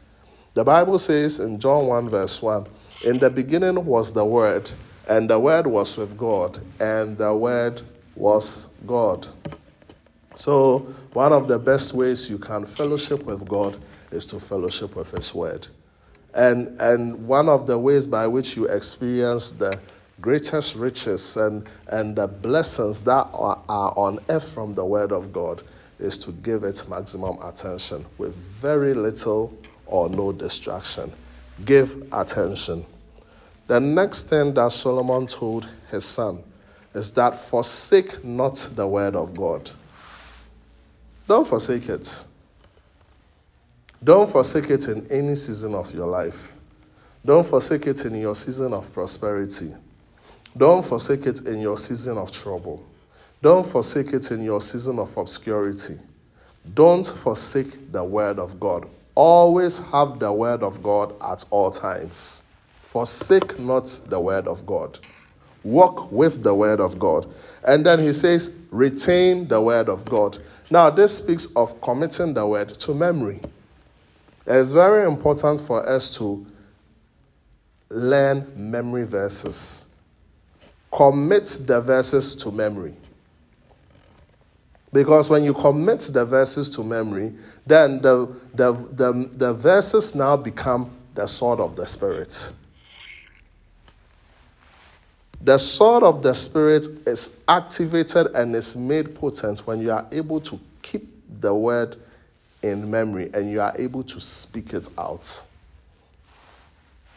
The 0.54 0.64
Bible 0.64 0.98
says 0.98 1.40
in 1.40 1.60
John 1.60 1.86
1, 1.86 2.08
verse 2.08 2.40
1 2.40 2.66
In 3.04 3.18
the 3.18 3.28
beginning 3.28 3.84
was 3.84 4.12
the 4.12 4.24
Word, 4.24 4.70
and 5.08 5.28
the 5.28 5.38
Word 5.38 5.66
was 5.66 5.96
with 5.96 6.16
God, 6.16 6.60
and 6.80 7.18
the 7.18 7.34
Word 7.34 7.82
was 8.16 8.68
God. 8.86 9.28
So, 10.34 10.78
one 11.12 11.32
of 11.32 11.48
the 11.48 11.58
best 11.58 11.92
ways 11.92 12.30
you 12.30 12.38
can 12.38 12.64
fellowship 12.64 13.22
with 13.24 13.46
God 13.46 13.78
is 14.10 14.24
to 14.26 14.40
fellowship 14.40 14.96
with 14.96 15.10
His 15.10 15.34
Word. 15.34 15.66
And, 16.34 16.80
and 16.80 17.26
one 17.28 17.50
of 17.50 17.66
the 17.66 17.78
ways 17.78 18.06
by 18.06 18.26
which 18.26 18.56
you 18.56 18.66
experience 18.66 19.50
the 19.50 19.78
greatest 20.22 20.76
riches 20.76 21.36
and, 21.36 21.68
and 21.88 22.16
the 22.16 22.26
blessings 22.26 23.02
that 23.02 23.28
are, 23.34 23.60
are 23.68 23.92
on 23.98 24.20
earth 24.30 24.48
from 24.48 24.74
the 24.74 24.84
Word 24.84 25.12
of 25.12 25.32
God 25.32 25.62
is 25.98 26.16
to 26.18 26.32
give 26.32 26.64
it 26.64 26.88
maximum 26.88 27.40
attention 27.42 28.06
with 28.18 28.34
very 28.34 28.94
little 28.94 29.52
or 29.86 30.08
no 30.08 30.32
distraction. 30.32 31.12
Give 31.64 32.08
attention. 32.12 32.86
The 33.66 33.78
next 33.78 34.24
thing 34.24 34.54
that 34.54 34.72
Solomon 34.72 35.26
told 35.26 35.68
his 35.90 36.04
son 36.04 36.42
is 36.94 37.12
that 37.12 37.38
forsake 37.38 38.24
not 38.24 38.56
the 38.74 38.86
word 38.86 39.14
of 39.16 39.36
God. 39.36 39.70
Don't 41.28 41.46
forsake 41.46 41.88
it. 41.88 42.24
Don't 44.02 44.30
forsake 44.30 44.70
it 44.70 44.88
in 44.88 45.06
any 45.10 45.36
season 45.36 45.74
of 45.74 45.94
your 45.94 46.06
life. 46.06 46.54
Don't 47.24 47.46
forsake 47.46 47.86
it 47.86 48.04
in 48.04 48.16
your 48.16 48.34
season 48.34 48.74
of 48.74 48.92
prosperity. 48.92 49.72
Don't 50.56 50.84
forsake 50.84 51.26
it 51.26 51.40
in 51.46 51.60
your 51.60 51.78
season 51.78 52.18
of 52.18 52.30
trouble. 52.30 52.84
Don't 53.40 53.66
forsake 53.66 54.12
it 54.12 54.30
in 54.30 54.42
your 54.42 54.60
season 54.60 54.98
of 54.98 55.16
obscurity. 55.16 55.98
Don't 56.74 57.06
forsake 57.06 57.90
the 57.90 58.04
word 58.04 58.38
of 58.38 58.60
God. 58.60 58.86
Always 59.14 59.78
have 59.78 60.18
the 60.18 60.32
word 60.32 60.62
of 60.62 60.82
God 60.82 61.14
at 61.22 61.44
all 61.50 61.70
times. 61.70 62.42
Forsake 62.82 63.58
not 63.58 63.86
the 64.06 64.20
word 64.20 64.46
of 64.46 64.64
God. 64.66 64.98
Walk 65.64 66.10
with 66.12 66.42
the 66.42 66.54
word 66.54 66.80
of 66.80 66.98
God. 66.98 67.32
And 67.64 67.84
then 67.84 67.98
he 68.00 68.12
says, 68.12 68.52
retain 68.70 69.48
the 69.48 69.60
word 69.60 69.88
of 69.88 70.04
God. 70.04 70.38
Now, 70.70 70.90
this 70.90 71.18
speaks 71.18 71.48
of 71.56 71.80
committing 71.80 72.34
the 72.34 72.46
word 72.46 72.78
to 72.80 72.94
memory. 72.94 73.40
It's 74.46 74.72
very 74.72 75.06
important 75.06 75.60
for 75.60 75.88
us 75.88 76.14
to 76.16 76.46
learn 77.90 78.46
memory 78.56 79.04
verses. 79.04 79.86
Commit 80.92 81.58
the 81.66 81.80
verses 81.80 82.36
to 82.36 82.50
memory. 82.50 82.94
Because 84.92 85.30
when 85.30 85.42
you 85.42 85.54
commit 85.54 86.00
the 86.12 86.24
verses 86.24 86.68
to 86.70 86.84
memory, 86.84 87.34
then 87.66 88.02
the, 88.02 88.34
the, 88.54 88.72
the, 88.72 89.30
the 89.32 89.54
verses 89.54 90.14
now 90.14 90.36
become 90.36 90.90
the 91.14 91.26
sword 91.26 91.60
of 91.60 91.76
the 91.76 91.86
Spirit. 91.86 92.52
The 95.40 95.58
sword 95.58 96.02
of 96.02 96.22
the 96.22 96.34
Spirit 96.34 96.86
is 97.06 97.36
activated 97.48 98.28
and 98.34 98.54
is 98.54 98.76
made 98.76 99.14
potent 99.14 99.66
when 99.66 99.80
you 99.80 99.90
are 99.90 100.06
able 100.12 100.40
to 100.42 100.60
keep 100.82 101.08
the 101.40 101.54
word 101.54 101.96
in 102.62 102.88
memory 102.90 103.30
and 103.34 103.50
you 103.50 103.60
are 103.60 103.74
able 103.76 104.04
to 104.04 104.20
speak 104.20 104.72
it 104.74 104.88
out. 104.98 105.42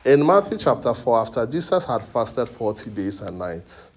In 0.06 0.24
Matthew 0.24 0.60
chapter 0.60 0.94
4, 0.94 1.20
after 1.20 1.48
Jesus 1.48 1.84
had 1.84 2.06
fasted 2.06 2.48
40 2.48 2.92
days 2.92 3.22
and 3.22 3.40
nights, 3.40 3.90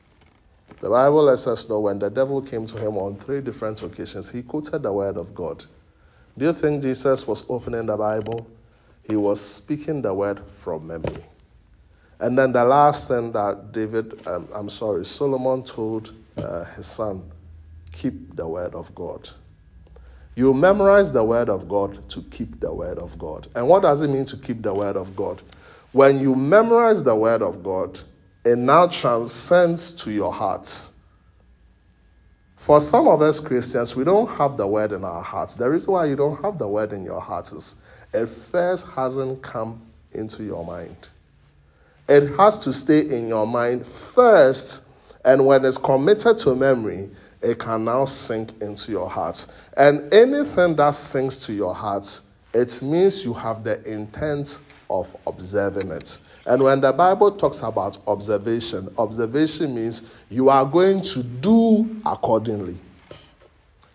the 0.81 0.89
Bible 0.89 1.25
lets 1.25 1.47
us 1.47 1.69
know 1.69 1.81
when 1.81 1.99
the 1.99 2.09
devil 2.09 2.41
came 2.41 2.67
to 2.67 2.79
him 2.79 2.97
on 2.97 3.15
three 3.17 3.43
different 3.43 3.83
occasions, 3.83 4.31
he 4.31 4.41
quoted 4.41 4.85
the 4.85 4.91
word 4.91 5.19
of 5.19 5.35
God. 5.35 5.63
Do 6.39 6.47
you 6.47 6.55
think 6.55 6.83
Jesus 6.83 7.27
was 7.27 7.45
opening 7.51 7.85
the 7.85 7.97
Bible? 7.99 8.47
He 9.03 9.17
was 9.17 9.39
speaking 9.39 10.01
the 10.01 10.15
word 10.15 10.41
from 10.49 10.87
memory. 10.87 11.23
And 12.21 12.39
then 12.39 12.53
the 12.53 12.65
last 12.65 13.09
thing 13.09 13.31
that 13.33 13.73
David, 13.73 14.27
um, 14.27 14.49
I'm 14.55 14.71
sorry, 14.71 15.05
Solomon 15.05 15.63
told 15.63 16.15
uh, 16.39 16.65
his 16.65 16.87
son, 16.87 17.31
keep 17.93 18.35
the 18.35 18.49
word 18.49 18.75
of 18.75 18.95
God. 18.95 19.29
You 20.37 20.55
memorize 20.55 21.13
the 21.13 21.23
word 21.23 21.51
of 21.51 21.69
God 21.69 22.09
to 22.09 22.23
keep 22.31 22.61
the 22.61 22.73
word 22.73 22.99
of 22.99 23.19
God. 23.19 23.49
And 23.55 23.69
what 23.69 23.83
does 23.83 24.01
it 24.01 24.09
mean 24.09 24.25
to 24.25 24.39
keep 24.39 24.63
the 24.63 24.73
word 24.73 24.97
of 24.97 25.15
God? 25.15 25.43
When 25.93 26.21
you 26.21 26.35
memorize 26.35 27.03
the 27.03 27.15
word 27.15 27.43
of 27.43 27.63
God, 27.63 27.99
it 28.45 28.57
now 28.57 28.87
transcends 28.87 29.93
to 29.95 30.11
your 30.11 30.33
heart. 30.33 30.87
For 32.57 32.81
some 32.81 33.09
of 33.09 33.23
us 33.23 33.41
Christians, 33.41 33.97
we 33.97 34.05
don't 34.05 34.29
have 34.33 34.57
the 34.57 34.67
word 34.67 34.93
in 34.93 35.03
our 35.05 35.23
hearts. 35.23 35.55
The 35.55 35.69
reason 35.71 35.95
why 35.95 36.05
you 36.05 36.17
don't 36.17 36.43
have 36.43 36.59
the 36.59 36.69
word 36.69 36.93
in 36.93 37.05
your 37.05 37.21
heart 37.21 37.51
is 37.53 37.77
it 38.13 38.27
first 38.27 38.87
hasn't 38.89 39.43
come 39.43 39.81
into 40.13 40.45
your 40.45 40.65
mind. 40.65 40.97
It 42.09 42.37
has 42.37 42.59
to 42.61 42.73
stay 42.73 43.01
in 43.01 43.29
your 43.29 43.47
mind 43.47 43.87
first, 43.87 44.85
and 45.25 45.45
when 45.47 45.65
it's 45.65 45.79
committed 45.79 46.39
to 46.39 46.55
memory, 46.55 47.11
it 47.43 47.59
can 47.59 47.85
now 47.85 48.05
sink 48.05 48.61
into 48.63 48.93
your 48.93 49.09
heart. 49.09 49.47
And 49.77 50.13
anything 50.13 50.77
that 50.77 50.95
sinks 50.95 51.37
to 51.47 51.53
your 51.53 51.75
heart, 51.75 52.21
it 52.55 52.83
means 52.83 53.25
you 53.25 53.35
have 53.35 53.63
the 53.63 53.83
intent 53.91 54.59
of 54.91 55.15
observing 55.27 55.91
it. 55.91 56.19
And 56.47 56.63
when 56.63 56.81
the 56.81 56.93
Bible 56.93 57.33
talks 57.33 57.61
about 57.63 57.99
observation, 58.07 58.89
observation 58.97 59.75
means 59.75 60.03
you 60.31 60.49
are 60.49 60.65
going 60.65 61.03
to 61.03 61.23
do 61.23 62.01
accordingly. 62.07 62.77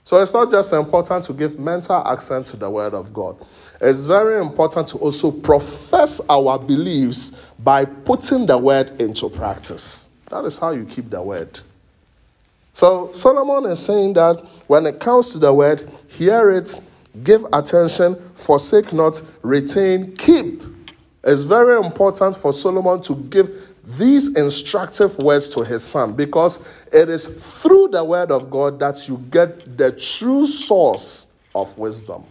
So 0.04 0.22
it's 0.22 0.34
not 0.34 0.52
just 0.52 0.74
important 0.74 1.26
to 1.26 1.34
give 1.34 1.58
mental 1.58 2.06
accent 2.06 2.46
to 2.48 2.58
the 2.58 2.70
Word 2.70 2.94
of 2.94 3.14
God, 3.14 3.38
it's 3.82 4.06
very 4.06 4.40
important 4.40 4.88
to 4.90 4.98
also 4.98 5.32
profess 5.32 6.22
our 6.30 6.60
beliefs 6.60 7.34
by 7.60 7.86
putting 7.86 8.46
the 8.46 8.58
Word 8.58 9.02
into 9.02 9.30
practice. 9.30 10.10
That 10.30 10.46
is 10.46 10.58
how 10.58 10.72
you 10.72 10.86
keep 10.86 11.10
the 11.10 11.22
Word. 11.22 11.60
So 12.74 13.12
Solomon 13.14 13.72
is 13.72 13.84
saying 13.84 14.14
that 14.14 14.44
when 14.68 14.86
it 14.86 15.00
comes 15.00 15.32
to 15.32 15.40
the 15.40 15.54
Word, 15.54 15.90
hear 16.08 16.52
it, 16.52 16.80
give 17.24 17.46
attention, 17.54 18.16
forsake 18.34 18.94
not, 18.94 19.22
retain, 19.42 20.16
keep. 20.18 20.64
It's 21.24 21.44
very 21.44 21.78
important 21.78 22.36
for 22.36 22.52
Solomon 22.52 23.02
to 23.04 23.16
give 23.16 23.70
these 23.98 24.36
instructive 24.36 25.18
words 25.20 25.50
to 25.50 25.64
his 25.64 25.84
son 25.84 26.14
because 26.14 26.66
it 26.92 27.10
is 27.10 27.28
through 27.28 27.90
the 27.90 28.04
word 28.04 28.32
of 28.32 28.50
God 28.50 28.80
that 28.80 29.08
you 29.08 29.18
get 29.30 29.78
the 29.78 29.92
true 29.92 30.46
source 30.46 31.28
of 31.56 31.78
wisdom. 31.78 32.24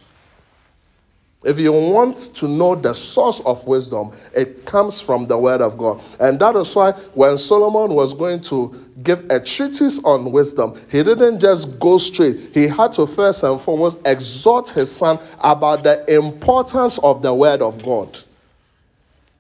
If 1.45 1.59
you 1.59 1.73
want 1.73 2.17
to 2.35 2.47
know 2.47 2.77
the 2.77 2.93
source 2.93 3.41
of 3.41 3.67
wisdom, 3.67 4.13
it 4.33 4.65
comes 4.65 5.01
from 5.01 5.27
the 5.27 5.37
Word 5.37 5.61
of 5.61 5.77
God. 5.77 6.01
And 6.21 6.39
that 6.39 6.55
is 6.55 6.73
why 6.75 6.93
when 7.15 7.37
Solomon 7.37 7.97
was 7.97 8.15
going 8.15 8.43
to 8.43 8.87
give 9.03 9.29
a 9.29 9.41
treatise 9.41 10.03
on 10.05 10.31
wisdom, 10.31 10.81
he 10.89 11.03
didn't 11.03 11.41
just 11.41 11.81
go 11.81 11.99
straight. 11.99 12.53
He 12.55 12.69
had 12.69 12.93
to 12.93 13.09
first 13.09 13.43
and 13.43 13.61
foremost 13.61 14.01
exhort 14.05 14.69
his 14.69 14.93
son 14.93 15.19
about 15.41 15.83
the 15.83 16.09
importance 16.15 16.99
of 16.99 17.23
the 17.23 17.35
Word 17.35 17.61
of 17.61 17.83
God. 17.83 18.17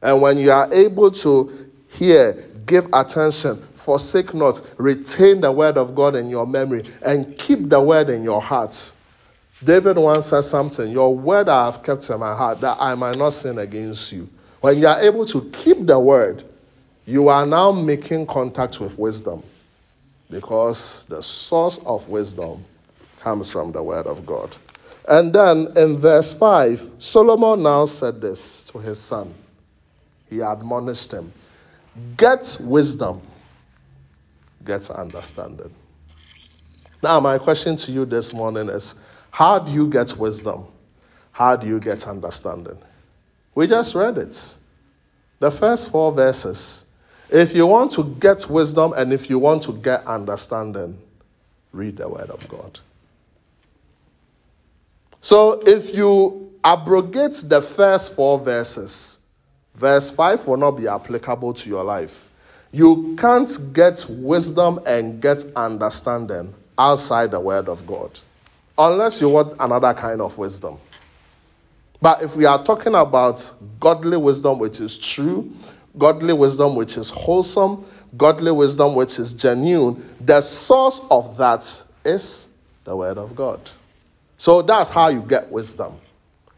And 0.03 0.21
when 0.21 0.37
you 0.39 0.51
are 0.51 0.73
able 0.73 1.11
to 1.13 1.71
hear, 1.89 2.45
give 2.67 2.89
attention, 2.93 3.63
forsake 3.75 4.35
not, 4.35 4.61
retain 4.77 5.41
the 5.41 5.53
word 5.53 5.79
of 5.79 5.95
God 5.95 6.17
in 6.17 6.29
your 6.29 6.47
memory, 6.47 6.85
and 7.03 7.39
keep 7.39 7.69
the 7.69 7.81
word 7.81 8.11
in 8.11 8.25
your 8.25 8.43
heart. 8.43 8.93
David 9.63 9.97
once 9.97 10.27
said 10.27 10.43
something, 10.43 10.91
Your 10.91 11.15
word 11.15 11.49
I 11.49 11.67
have 11.67 11.83
kept 11.83 12.11
in 12.11 12.19
my 12.19 12.35
heart, 12.35 12.61
that 12.61 12.79
I 12.81 12.95
might 12.97 13.17
not 13.17 13.31
sin 13.31 13.59
against 13.59 14.11
you. 14.11 14.29
When 14.61 14.79
you 14.79 14.89
are 14.89 15.01
able 15.01 15.25
to 15.27 15.49
keep 15.53 15.87
the 15.87 15.99
word, 15.99 16.45
you 17.07 17.29
are 17.29 17.47
now 17.47 17.71
making 17.73 18.27
contact 18.27 18.81
with 18.81 18.99
wisdom 18.99 19.43
because 20.31 21.05
the 21.09 21.23
source 21.23 21.79
of 21.85 22.09
wisdom 22.09 22.65
comes 23.21 23.53
from 23.53 23.71
the 23.71 23.83
word 23.83 24.07
of 24.07 24.25
God. 24.25 24.55
And 25.09 25.33
then 25.33 25.69
in 25.77 25.97
verse 25.97 26.33
5, 26.33 26.91
Solomon 26.99 27.63
now 27.63 27.87
said 27.87 28.21
this 28.21 28.65
to 28.67 28.79
his 28.79 29.01
son. 29.01 29.35
He 30.33 30.41
admonished 30.41 31.13
him 31.13 31.31
Get 32.17 32.57
wisdom, 32.59 33.21
get 34.65 34.91
understanding. 34.91 35.71
Now, 37.03 37.21
my 37.21 37.37
question 37.37 37.77
to 37.77 37.93
you 37.93 38.07
this 38.07 38.33
morning 38.33 38.71
is 38.71 38.95
How 39.31 39.59
do 39.59 39.71
you 39.71 39.91
get 39.91 40.17
wisdom? 40.17 40.67
How 41.33 41.55
do 41.57 41.67
you 41.67 41.79
get 41.79 42.09
understanding? 42.09 42.79
We 43.55 43.67
just 43.67 43.95
read 43.95 44.17
it. 44.17 44.57
The 45.39 45.51
first 45.51 45.91
four 45.91 46.11
verses. 46.13 46.87
If 47.29 47.55
you 47.55 47.67
want 47.67 47.93
to 47.93 48.05
get 48.19 48.49
wisdom 48.49 48.95
and 48.95 49.13
if 49.13 49.29
you 49.29 49.39
want 49.39 49.63
to 49.65 49.73
get 49.73 50.07
understanding, 50.07 50.99
read 51.73 51.99
the 51.99 52.09
Word 52.09 52.31
of 52.31 52.49
God. 52.49 52.79
So 55.21 55.61
if 55.67 55.95
you 55.95 56.53
abrogate 56.65 57.43
the 57.45 57.61
first 57.61 58.15
four 58.15 58.39
verses, 58.39 59.19
verse 59.75 60.11
5 60.11 60.47
will 60.47 60.57
not 60.57 60.73
be 60.73 60.89
applicable 60.89 61.55
to 61.55 61.69
your 61.69 61.85
life. 61.85 62.29
You 62.73 63.17
can't 63.19 63.51
get 63.73 64.05
wisdom 64.09 64.81
and 64.87 65.21
get 65.21 65.45
understanding 65.55 66.55
outside 66.79 67.31
the 67.31 67.41
Word 67.41 67.69
of 67.69 67.87
God, 67.87 68.19
unless 68.79 69.21
you 69.21 69.29
want 69.29 69.55
another 69.61 69.93
kind 69.93 70.21
of 70.21 70.39
wisdom. 70.39 70.79
But 72.01 72.23
if 72.23 72.35
we 72.35 72.47
are 72.47 72.63
talking 72.65 72.95
about 72.95 73.49
godly 73.79 74.17
wisdom, 74.17 74.59
which 74.59 74.81
is 74.81 74.99
true, 74.99 75.53
godly 75.99 76.33
wisdom, 76.33 76.75
which 76.75 76.97
is 76.97 77.11
wholesome, 77.11 77.85
godly 78.17 78.51
wisdom, 78.51 78.95
which 78.95 79.19
is 79.19 79.33
genuine, 79.33 80.03
the 80.21 80.41
source 80.41 81.01
of 81.11 81.37
that 81.37 81.83
is 82.05 82.49
the 82.85 82.97
Word 82.97 83.19
of 83.19 83.37
God. 83.37 83.61
So 84.39 84.63
that's 84.63 84.91
how 84.91 85.09
you 85.09 85.21
get 85.21 85.53
wisdom. 85.53 85.95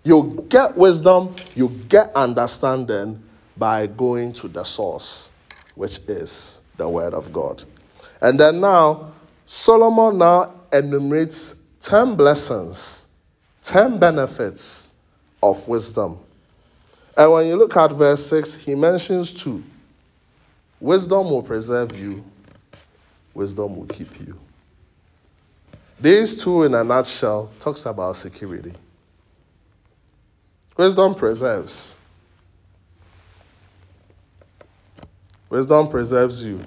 You 0.04 0.44
get 0.50 0.76
wisdom, 0.76 1.34
you 1.54 1.70
get 1.88 2.14
understanding 2.14 3.22
by 3.56 3.86
going 3.86 4.34
to 4.34 4.48
the 4.48 4.62
source, 4.62 5.32
which 5.74 5.98
is 6.06 6.60
the 6.76 6.88
Word 6.88 7.14
of 7.14 7.32
God. 7.32 7.64
And 8.20 8.38
then 8.38 8.60
now, 8.60 9.12
Solomon 9.46 10.18
now 10.18 10.52
enumerates 10.72 11.56
10 11.80 12.16
blessings, 12.16 13.06
10 13.62 13.98
benefits 13.98 14.92
of 15.42 15.66
wisdom. 15.66 16.18
And 17.16 17.32
when 17.32 17.46
you 17.46 17.56
look 17.56 17.76
at 17.76 17.92
verse 17.92 18.26
6, 18.26 18.56
he 18.56 18.74
mentions 18.74 19.32
two 19.32 19.62
wisdom 20.80 21.30
will 21.30 21.42
preserve 21.42 21.98
you, 21.98 22.22
wisdom 23.32 23.76
will 23.76 23.86
keep 23.86 24.20
you. 24.20 24.38
These 25.98 26.42
two, 26.42 26.64
in 26.64 26.74
a 26.74 26.84
nutshell, 26.84 27.50
talks 27.58 27.86
about 27.86 28.16
security. 28.16 28.74
Wisdom 30.76 31.14
preserves. 31.14 31.94
Wisdom 35.48 35.88
preserves 35.88 36.42
you. 36.42 36.60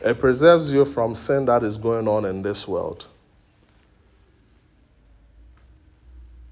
It 0.00 0.18
preserves 0.18 0.72
you 0.72 0.84
from 0.84 1.14
sin 1.14 1.44
that 1.44 1.62
is 1.62 1.76
going 1.76 2.08
on 2.08 2.24
in 2.24 2.42
this 2.42 2.66
world. 2.66 3.06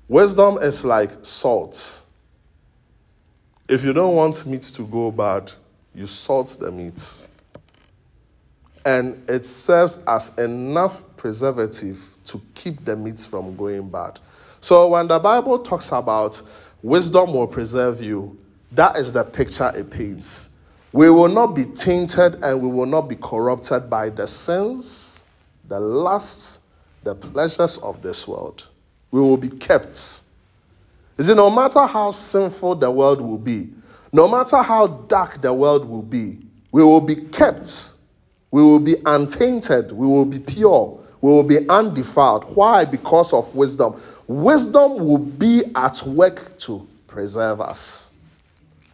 Wisdom 0.06 0.58
is 0.58 0.84
like 0.84 1.10
salt. 1.22 2.02
If 3.68 3.84
you 3.84 3.92
don't 3.92 4.14
want 4.14 4.46
meat 4.46 4.62
to 4.62 4.82
go 4.82 5.10
bad, 5.10 5.52
you 5.94 6.06
salt 6.06 6.56
the 6.60 6.70
meat. 6.70 7.26
And 8.84 9.28
it 9.28 9.44
serves 9.44 9.98
as 10.06 10.36
enough 10.38 11.02
preservative 11.16 12.14
to 12.26 12.40
keep 12.54 12.84
the 12.84 12.96
meat 12.96 13.20
from 13.20 13.56
going 13.56 13.90
bad. 13.90 14.20
So 14.60 14.88
when 14.88 15.08
the 15.08 15.18
Bible 15.18 15.58
talks 15.58 15.92
about 15.92 16.40
wisdom 16.82 17.32
will 17.32 17.46
preserve 17.46 18.02
you, 18.02 18.38
that 18.72 18.96
is 18.96 19.12
the 19.12 19.24
picture 19.24 19.72
it 19.74 19.90
paints. 19.90 20.50
We 20.92 21.10
will 21.10 21.28
not 21.28 21.48
be 21.48 21.64
tainted 21.64 22.42
and 22.42 22.62
we 22.62 22.68
will 22.68 22.86
not 22.86 23.02
be 23.02 23.16
corrupted 23.16 23.88
by 23.88 24.10
the 24.10 24.26
sins, 24.26 25.24
the 25.68 25.78
lusts, 25.78 26.60
the 27.04 27.14
pleasures 27.14 27.78
of 27.78 28.02
this 28.02 28.26
world 28.26 28.66
we 29.10 29.20
will 29.20 29.36
be 29.36 29.48
kept. 29.48 30.22
You 31.16 31.24
see, 31.24 31.34
no 31.34 31.50
matter 31.50 31.86
how 31.86 32.10
sinful 32.10 32.76
the 32.76 32.90
world 32.90 33.20
will 33.20 33.38
be, 33.38 33.70
no 34.12 34.28
matter 34.28 34.62
how 34.62 34.86
dark 34.86 35.40
the 35.40 35.52
world 35.52 35.88
will 35.88 36.02
be, 36.02 36.38
we 36.72 36.82
will 36.82 37.00
be 37.00 37.16
kept. 37.16 37.94
We 38.50 38.62
will 38.62 38.78
be 38.78 38.96
untainted. 39.04 39.92
We 39.92 40.06
will 40.06 40.24
be 40.24 40.38
pure. 40.38 40.97
We 41.20 41.30
will 41.30 41.42
be 41.42 41.68
undefiled. 41.68 42.44
Why? 42.54 42.84
Because 42.84 43.32
of 43.32 43.52
wisdom. 43.54 44.00
Wisdom 44.26 45.04
will 45.04 45.18
be 45.18 45.64
at 45.74 46.02
work 46.02 46.58
to 46.58 46.86
preserve 47.06 47.60
us. 47.60 48.12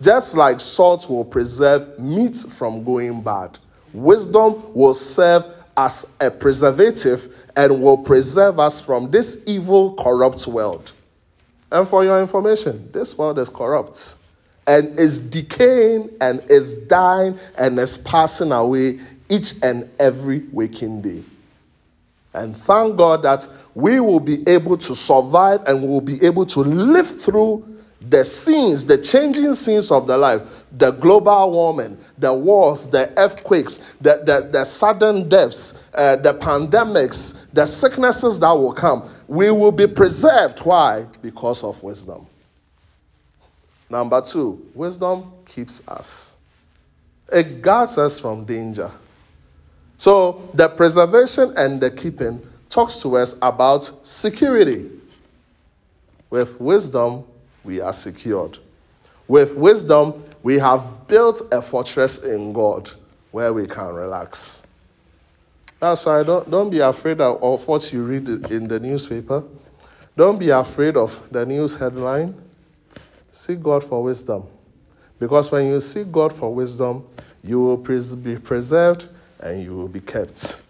Just 0.01 0.35
like 0.35 0.61
salt 0.61 1.09
will 1.09 1.25
preserve 1.25 1.99
meat 1.99 2.37
from 2.37 2.85
going 2.85 3.23
bad, 3.23 3.59
wisdom 3.93 4.63
will 4.75 4.95
serve 4.95 5.47
as 5.77 6.11
a 6.21 6.31
preservative 6.31 7.35
and 7.57 7.81
will 7.81 7.99
preserve 7.99 8.59
us 8.59 8.81
from 8.81 9.11
this 9.11 9.43
evil, 9.47 9.95
corrupt 9.95 10.47
world. 10.47 10.93
And 11.73 11.89
for 11.89 12.05
your 12.05 12.21
information, 12.21 12.91
this 12.93 13.17
world 13.19 13.39
is 13.39 13.49
corrupt 13.49 14.17
and 14.67 14.99
is 14.99 15.21
decaying 15.21 16.11
and 16.21 16.43
is 16.51 16.75
dying 16.83 17.39
and 17.59 17.79
is 17.79 17.99
passing 17.99 18.53
away 18.53 19.01
each 19.29 19.55
and 19.63 19.91
every 19.99 20.45
waking 20.53 21.03
day. 21.03 21.23
And 22.35 22.57
thank 22.57 22.97
God 22.97 23.23
that 23.23 23.49
we 23.75 24.01
will 24.01 24.21
be 24.21 24.47
able 24.49 24.77
to 24.79 24.95
survive 24.95 25.63
and 25.67 25.81
we 25.81 25.89
will 25.89 26.01
be 26.01 26.23
able 26.25 26.45
to 26.47 26.61
live 26.61 27.23
through 27.23 27.67
the 28.11 28.25
scenes, 28.25 28.85
the 28.85 28.99
changing 28.99 29.55
scenes 29.55 29.91
of 29.91 30.07
the 30.07 30.17
life, 30.17 30.43
the 30.73 30.91
global 30.91 31.53
warming, 31.53 31.97
the 32.19 32.33
wars, 32.33 32.87
the 32.89 33.11
earthquakes, 33.19 33.79
the, 34.01 34.23
the, 34.27 34.49
the 34.53 34.65
sudden 34.65 35.29
deaths, 35.29 35.75
uh, 35.95 36.17
the 36.17 36.35
pandemics, 36.35 37.39
the 37.53 37.65
sicknesses 37.65 38.39
that 38.39 38.53
will 38.53 38.75
come, 38.75 39.09
we 39.27 39.51
will 39.51 39.73
be 39.73 39.87
preserved. 39.87 40.59
Why? 40.61 41.07
Because 41.23 41.65
of 41.65 41.83
wisdom. 41.83 42.27
Number 43.89 44.21
two, 44.21 44.67
wisdom 44.75 45.33
keeps 45.47 45.87
us, 45.89 46.35
it 47.33 47.63
guards 47.63 47.97
us 47.97 48.19
from 48.19 48.45
danger. 48.45 48.91
So, 49.99 50.49
the 50.55 50.69
preservation 50.69 51.55
and 51.57 51.81
the 51.81 51.91
keeping 51.91 52.47
talks 52.69 53.01
to 53.03 53.17
us 53.17 53.37
about 53.41 53.91
security. 54.07 54.91
With 56.31 56.61
wisdom, 56.61 57.25
we 57.63 57.81
are 57.81 57.93
secured. 57.93 58.59
With 59.29 59.57
wisdom, 59.57 60.25
we 60.43 60.59
have 60.59 61.07
built 61.07 61.43
a 61.53 61.63
fortress 61.63 62.19
in 62.19 62.53
God 62.53 62.91
where 63.31 63.53
we 63.53 63.67
can 63.67 63.95
relax. 63.95 64.63
That's 65.81 66.05
why 66.05 66.23
don't, 66.23 66.51
don't 66.51 66.71
be 66.71 66.81
afraid 66.81 67.21
of, 67.21 67.43
of 67.43 67.67
what 67.69 67.93
you 67.93 68.05
read 68.05 68.29
in 68.29 68.69
the 68.69 68.81
newspaper. 68.81 69.45
Don't 70.17 70.39
be 70.39 70.51
afraid 70.51 70.97
of 70.97 71.21
the 71.31 71.45
news 71.45 71.75
headline. 71.75 72.35
Seek 73.33 73.63
God 73.63 73.83
for 73.83 74.03
wisdom. 74.03 74.45
Because 75.19 75.51
when 75.51 75.67
you 75.67 75.81
seek 75.81 76.11
God 76.11 76.33
for 76.33 76.55
wisdom, 76.55 77.07
you 77.43 77.61
will 77.61 77.77
be 77.77 78.37
preserved 78.37 79.09
and 79.41 79.63
you 79.63 79.77
will 79.77 79.89
be 79.89 80.01
kept. 80.01 80.61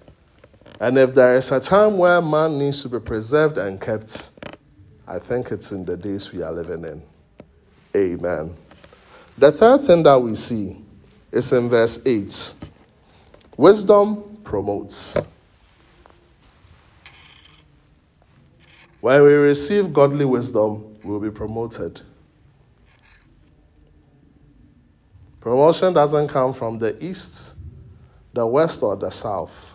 And 0.80 0.98
if 0.98 1.14
there 1.14 1.34
is 1.36 1.52
a 1.52 1.60
time 1.60 1.98
where 1.98 2.20
man 2.20 2.58
needs 2.58 2.82
to 2.82 2.88
be 2.88 2.98
preserved 2.98 3.58
and 3.58 3.80
kept, 3.80 4.30
I 5.06 5.18
think 5.18 5.50
it's 5.52 5.72
in 5.72 5.84
the 5.84 5.96
days 5.96 6.32
we 6.32 6.42
are 6.42 6.52
living 6.52 6.84
in. 6.84 7.02
Amen. 7.96 8.56
The 9.38 9.52
third 9.52 9.82
thing 9.82 10.02
that 10.04 10.20
we 10.20 10.34
see 10.34 10.76
is 11.30 11.52
in 11.52 11.68
verse 11.68 12.00
8 12.04 12.54
wisdom 13.56 14.38
promotes. 14.42 15.16
When 19.00 19.22
we 19.22 19.32
receive 19.34 19.92
godly 19.92 20.24
wisdom, 20.24 20.96
we'll 21.04 21.20
be 21.20 21.30
promoted. 21.30 22.00
Promotion 25.40 25.92
doesn't 25.92 26.28
come 26.28 26.54
from 26.54 26.78
the 26.78 27.04
east, 27.04 27.54
the 28.34 28.46
west, 28.46 28.82
or 28.82 28.96
the 28.96 29.10
south. 29.10 29.72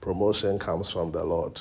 Promotion 0.00 0.58
comes 0.58 0.90
from 0.90 1.10
the 1.10 1.24
Lord. 1.24 1.60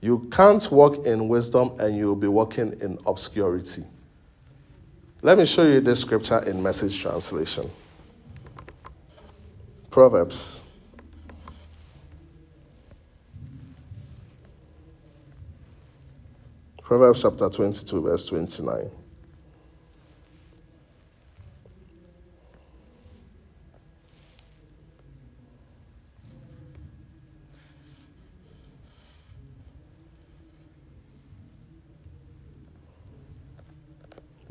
You 0.00 0.28
can't 0.32 0.68
walk 0.72 1.06
in 1.06 1.28
wisdom 1.28 1.78
and 1.78 1.96
you'll 1.96 2.16
be 2.16 2.26
walking 2.26 2.72
in 2.80 2.98
obscurity. 3.06 3.84
Let 5.22 5.38
me 5.38 5.46
show 5.46 5.62
you 5.62 5.80
this 5.80 6.00
scripture 6.00 6.40
in 6.40 6.60
message 6.60 7.00
translation. 7.00 7.70
Proverbs. 9.90 10.62
Proverbs 16.82 17.22
chapter 17.22 17.48
22, 17.48 18.00
verse 18.00 18.26
29. 18.26 18.90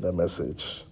The 0.02 0.12
message. 0.12 0.84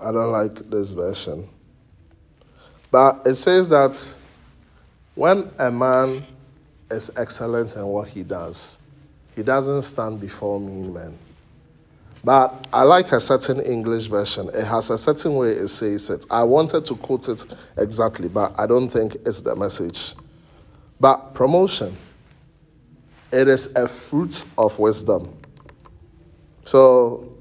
I 0.00 0.12
don't 0.12 0.32
like 0.32 0.70
this 0.70 0.92
version. 0.92 1.48
But 2.90 3.22
it 3.26 3.34
says 3.34 3.68
that 3.68 4.14
when 5.14 5.50
a 5.58 5.70
man 5.70 6.24
is 6.90 7.10
excellent 7.16 7.74
in 7.74 7.86
what 7.86 8.08
he 8.08 8.22
does, 8.22 8.78
he 9.34 9.42
doesn't 9.42 9.82
stand 9.82 10.20
before 10.20 10.58
mean 10.58 10.92
men. 10.92 11.18
But 12.24 12.66
I 12.72 12.82
like 12.82 13.12
a 13.12 13.20
certain 13.20 13.60
English 13.60 14.06
version. 14.06 14.48
It 14.52 14.64
has 14.64 14.90
a 14.90 14.98
certain 14.98 15.36
way 15.36 15.52
it 15.52 15.68
says 15.68 16.10
it. 16.10 16.26
I 16.30 16.42
wanted 16.42 16.84
to 16.86 16.96
quote 16.96 17.28
it 17.28 17.44
exactly, 17.76 18.28
but 18.28 18.58
I 18.58 18.66
don't 18.66 18.88
think 18.88 19.16
it's 19.26 19.42
the 19.42 19.54
message. 19.54 20.14
But 21.00 21.34
promotion, 21.34 21.96
it 23.30 23.46
is 23.46 23.74
a 23.76 23.86
fruit 23.86 24.44
of 24.56 24.78
wisdom. 24.78 25.32
So 26.64 27.32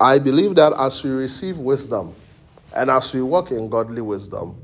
I 0.00 0.18
believe 0.18 0.54
that 0.54 0.72
as 0.78 1.04
we 1.04 1.10
receive 1.10 1.58
wisdom 1.58 2.14
and 2.72 2.88
as 2.88 3.12
we 3.12 3.20
walk 3.20 3.50
in 3.50 3.68
godly 3.68 4.00
wisdom, 4.00 4.56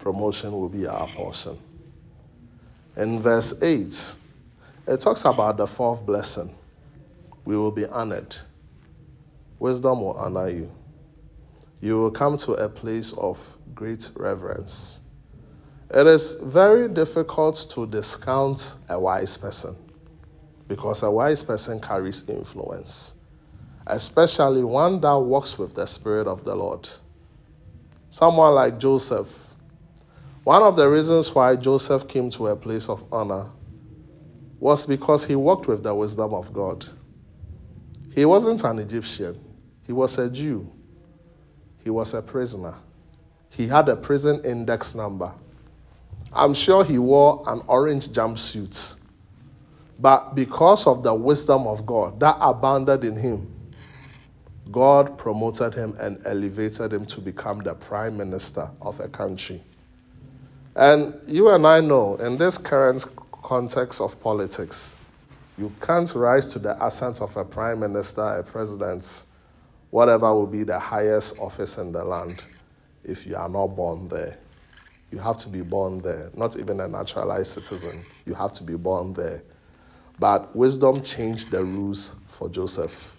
promotion 0.00 0.50
will 0.50 0.68
be 0.68 0.88
our 0.88 1.06
portion. 1.06 1.56
In 2.96 3.20
verse 3.20 3.62
8, 3.62 4.14
it 4.88 5.00
talks 5.00 5.24
about 5.24 5.56
the 5.56 5.68
fourth 5.68 6.04
blessing. 6.04 6.52
We 7.44 7.56
will 7.56 7.70
be 7.70 7.86
honored. 7.86 8.34
Wisdom 9.60 10.00
will 10.00 10.14
honor 10.14 10.48
you. 10.48 10.72
You 11.80 12.00
will 12.00 12.10
come 12.10 12.36
to 12.38 12.54
a 12.54 12.68
place 12.68 13.12
of 13.12 13.38
great 13.72 14.10
reverence. 14.16 14.98
It 15.90 16.08
is 16.08 16.34
very 16.42 16.88
difficult 16.88 17.68
to 17.70 17.86
discount 17.86 18.74
a 18.88 18.98
wise 18.98 19.36
person 19.36 19.76
because 20.66 21.04
a 21.04 21.10
wise 21.10 21.44
person 21.44 21.80
carries 21.80 22.28
influence 22.28 23.15
especially 23.86 24.64
one 24.64 25.00
that 25.00 25.16
walks 25.16 25.58
with 25.58 25.74
the 25.74 25.86
Spirit 25.86 26.26
of 26.26 26.44
the 26.44 26.54
Lord. 26.54 26.88
Someone 28.10 28.54
like 28.54 28.78
Joseph. 28.78 29.54
One 30.44 30.62
of 30.62 30.76
the 30.76 30.88
reasons 30.88 31.34
why 31.34 31.56
Joseph 31.56 32.06
came 32.08 32.30
to 32.30 32.48
a 32.48 32.56
place 32.56 32.88
of 32.88 33.04
honor 33.12 33.50
was 34.60 34.86
because 34.86 35.24
he 35.24 35.36
walked 35.36 35.66
with 35.66 35.82
the 35.82 35.94
wisdom 35.94 36.32
of 36.34 36.52
God. 36.52 36.86
He 38.12 38.24
wasn't 38.24 38.64
an 38.64 38.78
Egyptian, 38.78 39.38
he 39.84 39.92
was 39.92 40.18
a 40.18 40.30
Jew. 40.30 40.72
He 41.84 41.90
was 41.90 42.14
a 42.14 42.22
prisoner. 42.22 42.74
He 43.50 43.68
had 43.68 43.88
a 43.88 43.94
prison 43.94 44.44
index 44.44 44.94
number. 44.94 45.32
I'm 46.32 46.52
sure 46.52 46.84
he 46.84 46.98
wore 46.98 47.44
an 47.46 47.62
orange 47.68 48.08
jumpsuit. 48.08 48.96
But 49.98 50.34
because 50.34 50.86
of 50.86 51.02
the 51.02 51.14
wisdom 51.14 51.66
of 51.66 51.86
God 51.86 52.18
that 52.20 52.36
abounded 52.40 53.04
in 53.04 53.16
him, 53.16 53.55
God 54.70 55.16
promoted 55.16 55.74
him 55.74 55.96
and 56.00 56.20
elevated 56.26 56.92
him 56.92 57.06
to 57.06 57.20
become 57.20 57.60
the 57.60 57.74
prime 57.74 58.16
minister 58.16 58.68
of 58.82 58.98
a 59.00 59.08
country. 59.08 59.62
And 60.74 61.14
you 61.26 61.48
and 61.50 61.66
I 61.66 61.80
know, 61.80 62.16
in 62.16 62.36
this 62.36 62.58
current 62.58 63.06
context 63.42 64.00
of 64.00 64.20
politics, 64.20 64.96
you 65.56 65.72
can't 65.80 66.12
rise 66.14 66.46
to 66.48 66.58
the 66.58 66.84
ascent 66.84 67.22
of 67.22 67.36
a 67.36 67.44
prime 67.44 67.80
minister, 67.80 68.22
a 68.22 68.42
president, 68.42 69.22
whatever 69.90 70.34
will 70.34 70.46
be 70.46 70.64
the 70.64 70.78
highest 70.78 71.38
office 71.38 71.78
in 71.78 71.92
the 71.92 72.04
land, 72.04 72.42
if 73.04 73.26
you 73.26 73.36
are 73.36 73.48
not 73.48 73.68
born 73.68 74.08
there. 74.08 74.36
You 75.12 75.18
have 75.18 75.38
to 75.38 75.48
be 75.48 75.62
born 75.62 76.02
there, 76.02 76.30
not 76.34 76.58
even 76.58 76.80
a 76.80 76.88
naturalized 76.88 77.52
citizen. 77.52 78.04
You 78.26 78.34
have 78.34 78.52
to 78.54 78.64
be 78.64 78.74
born 78.74 79.14
there. 79.14 79.42
But 80.18 80.54
wisdom 80.56 81.02
changed 81.02 81.52
the 81.52 81.62
rules 81.62 82.14
for 82.26 82.48
Joseph 82.48 83.15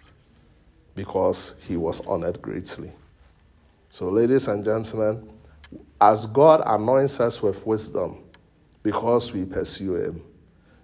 because 0.97 1.55
he 1.61 1.77
was 1.77 2.01
honored 2.05 2.41
greatly. 2.41 2.91
So, 3.91 4.09
ladies 4.09 4.49
and 4.49 4.65
gentlemen, 4.65 5.29
as 6.01 6.25
God 6.25 6.61
anoints 6.65 7.19
us 7.21 7.41
with 7.41 7.65
wisdom 7.65 8.23
because 8.83 9.31
we 9.31 9.45
pursue 9.45 9.95
Him, 9.95 10.21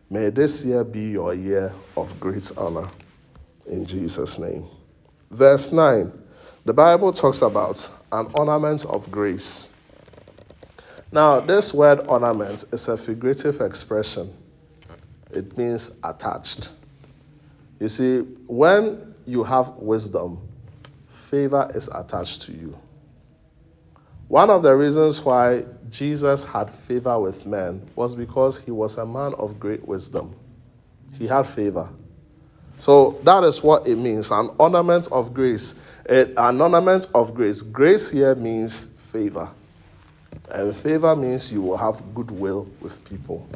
may 0.09 0.29
this 0.29 0.63
year 0.63 0.83
be 0.83 1.09
your 1.09 1.33
year 1.33 1.73
of 1.97 2.17
great 2.19 2.51
honor 2.57 2.89
in 3.67 3.85
Jesus' 3.85 4.39
name. 4.39 4.67
Verse 5.31 5.71
9 5.71 6.11
the 6.65 6.73
Bible 6.73 7.11
talks 7.11 7.41
about 7.41 7.91
an 8.13 8.31
ornament 8.35 8.85
of 8.85 9.11
grace. 9.11 9.69
Now, 11.11 11.41
this 11.41 11.73
word 11.73 11.99
ornament 12.07 12.63
is 12.71 12.87
a 12.87 12.95
figurative 12.95 13.59
expression, 13.59 14.33
it 15.29 15.57
means 15.57 15.91
attached. 16.05 16.71
You 17.81 17.89
see, 17.89 18.19
when 18.47 19.12
you 19.25 19.43
have 19.43 19.69
wisdom, 19.77 20.39
favor 21.07 21.69
is 21.73 21.89
attached 21.93 22.43
to 22.43 22.51
you. 22.51 22.77
One 24.27 24.49
of 24.49 24.63
the 24.63 24.75
reasons 24.75 25.21
why 25.21 25.63
Jesus 25.89 26.43
had 26.43 26.69
favor 26.69 27.19
with 27.19 27.45
men 27.45 27.87
was 27.95 28.15
because 28.15 28.57
he 28.57 28.71
was 28.71 28.97
a 28.97 29.05
man 29.05 29.33
of 29.35 29.59
great 29.59 29.87
wisdom. 29.87 30.35
He 31.13 31.27
had 31.27 31.43
favor. 31.43 31.87
So 32.79 33.19
that 33.23 33.43
is 33.43 33.61
what 33.61 33.87
it 33.87 33.97
means 33.97 34.31
an 34.31 34.49
ornament 34.57 35.07
of 35.11 35.33
grace. 35.33 35.75
an 36.07 36.59
ornament 36.61 37.07
of 37.13 37.35
grace. 37.35 37.61
Grace 37.61 38.09
here 38.09 38.35
means 38.35 38.85
favor. 39.11 39.49
And 40.49 40.75
favor 40.75 41.15
means 41.15 41.51
you 41.51 41.61
will 41.61 41.77
have 41.77 42.01
goodwill 42.13 42.69
with 42.81 43.03
people. 43.05 43.47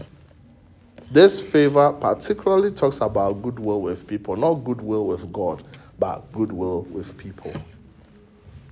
This 1.10 1.40
favor 1.40 1.94
particularly 1.94 2.72
talks 2.72 3.00
about 3.00 3.42
goodwill 3.42 3.82
with 3.82 4.06
people, 4.06 4.36
not 4.36 4.56
goodwill 4.56 5.08
with 5.08 5.32
God, 5.32 5.64
but 5.98 6.30
goodwill 6.34 6.84
with 6.84 7.18
people. 7.18 7.54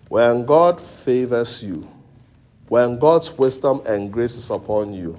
When 0.10 0.46
God 0.46 0.82
favors 0.82 1.64
you, 1.64 1.90
when 2.68 3.00
God's 3.00 3.32
wisdom 3.38 3.82
and 3.86 4.12
grace 4.12 4.36
is 4.36 4.50
upon 4.50 4.94
you, 4.94 5.18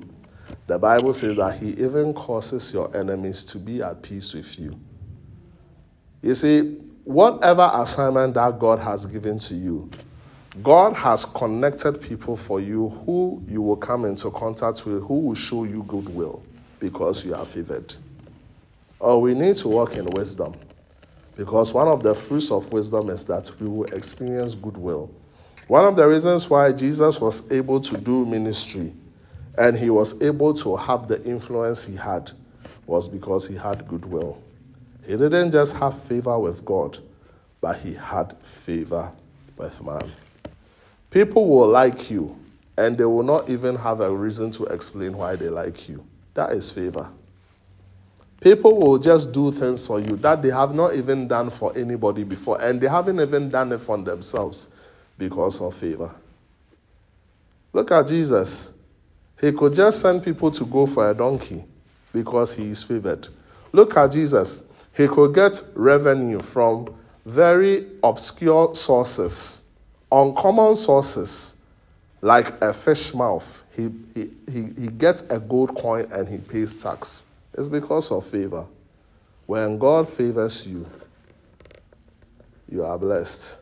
the 0.67 0.79
Bible 0.79 1.15
says 1.15 1.37
that 1.37 1.59
He 1.59 1.71
even 1.71 2.13
causes 2.13 2.71
your 2.75 2.95
enemies 2.95 3.45
to 3.45 3.59
be 3.59 3.83
at 3.83 4.03
peace 4.03 4.35
with 4.35 4.59
you. 4.59 4.79
You 6.21 6.35
see, 6.35 6.77
whatever 7.05 7.71
assignment 7.73 8.35
that 8.35 8.59
God 8.59 8.79
has 8.81 9.07
given 9.07 9.39
to 9.39 9.55
you, 9.55 9.89
God 10.63 10.93
has 10.95 11.25
connected 11.25 11.99
people 12.03 12.37
for 12.37 12.61
you 12.61 12.91
who 13.07 13.43
you 13.49 13.63
will 13.63 13.77
come 13.77 14.05
into 14.05 14.31
contact 14.31 14.85
with, 14.85 15.03
who 15.05 15.21
will 15.21 15.35
show 15.35 15.65
you 15.65 15.83
goodwill 15.85 16.43
because 16.79 17.25
you 17.25 17.35
are 17.35 17.45
favored. 17.45 17.95
Oh, 19.01 19.19
we 19.19 19.35
need 19.35 19.57
to 19.59 19.69
walk 19.69 19.95
in 19.97 20.07
wisdom 20.07 20.55
because 21.37 21.75
one 21.75 21.89
of 21.89 22.03
the 22.03 22.15
fruits 22.15 22.51
of 22.51 22.73
wisdom 22.73 23.11
is 23.11 23.25
that 23.27 23.51
we 23.61 23.69
will 23.69 23.85
experience 23.87 24.55
goodwill. 24.55 25.11
One 25.69 25.85
of 25.85 25.97
the 25.97 26.07
reasons 26.07 26.49
why 26.49 26.73
Jesus 26.73 27.21
was 27.21 27.51
able 27.51 27.81
to 27.81 27.97
do 27.99 28.25
ministry 28.25 28.93
and 29.59 29.77
he 29.77 29.91
was 29.91 30.21
able 30.23 30.55
to 30.55 30.77
have 30.77 31.09
the 31.09 31.23
influence 31.25 31.85
he 31.85 31.97
had 31.97 32.31
was 32.87 33.09
because 33.09 33.47
he 33.47 33.55
had 33.57 33.87
goodwill. 33.89 34.43
He 35.05 35.17
didn't 35.17 35.53
just 35.53 35.75
have 35.75 36.01
favor 36.03 36.39
with 36.39 36.65
God, 36.65 36.99
but 37.61 37.79
he 37.79 37.95
had 37.95 38.37
favor 38.43 39.11
with 39.57 39.83
man. 39.85 40.13
People 41.11 41.49
will 41.49 41.69
like 41.69 42.11
you, 42.11 42.37
and 42.77 42.99
they 42.99 43.05
will 43.05 43.23
not 43.23 43.49
even 43.49 43.77
have 43.77 44.01
a 44.01 44.15
reason 44.15 44.51
to 44.53 44.65
explain 44.67 45.17
why 45.17 45.37
they 45.37 45.49
like 45.49 45.89
you. 45.89 46.05
That 46.37 46.53
is 46.53 46.71
favor. 46.71 47.09
People 48.43 48.79
will 48.79 48.99
just 48.99 49.33
do 49.33 49.51
things 49.51 49.87
for 49.87 49.99
you 49.99 50.17
that 50.17 50.43
they 50.43 50.51
have 50.51 50.75
not 50.75 50.95
even 50.95 51.27
done 51.27 51.49
for 51.49 51.77
anybody 51.77 52.25
before, 52.25 52.61
and 52.61 52.79
they 52.79 52.87
haven't 52.87 53.19
even 53.19 53.49
done 53.49 53.73
it 53.73 53.79
for 53.79 53.97
themselves 53.97 54.69
because 55.17 55.63
of 55.63 55.75
favor. 55.75 56.15
Look 57.73 57.91
at 57.91 58.09
Jesus. 58.09 58.69
He 59.41 59.51
could 59.51 59.75
just 59.75 60.03
send 60.03 60.23
people 60.23 60.51
to 60.51 60.67
go 60.67 60.87
for 60.87 61.11
a 61.11 61.15
donkey 61.15 61.65
because 62.13 62.53
he 62.53 62.69
is 62.69 62.83
favored. 62.83 63.29
Look 63.73 63.97
at 63.97 64.13
Jesus. 64.13 64.63
He 64.95 65.09
could 65.09 65.35
get 65.35 65.63
revenue 65.75 66.41
from 66.41 66.95
very 67.25 67.87
obscure 68.05 68.75
sources, 68.75 69.63
uncommon 70.13 70.77
sources, 70.77 71.55
like 72.21 72.61
a 72.61 72.75
fish 72.75 73.15
mouth. 73.15 73.63
He, 73.77 73.91
he, 74.15 74.31
he, 74.79 74.87
gets 74.89 75.23
a 75.29 75.39
gold 75.39 75.77
coin 75.77 76.11
and 76.11 76.27
he 76.27 76.39
pays 76.39 76.83
tax. 76.83 77.27
It's 77.53 77.69
because 77.69 78.11
of 78.11 78.25
favor. 78.25 78.65
When 79.45 79.79
God 79.79 80.09
favors 80.09 80.67
you, 80.67 80.87
you 82.71 82.85
are 82.85 82.99
blessed. 82.99 83.59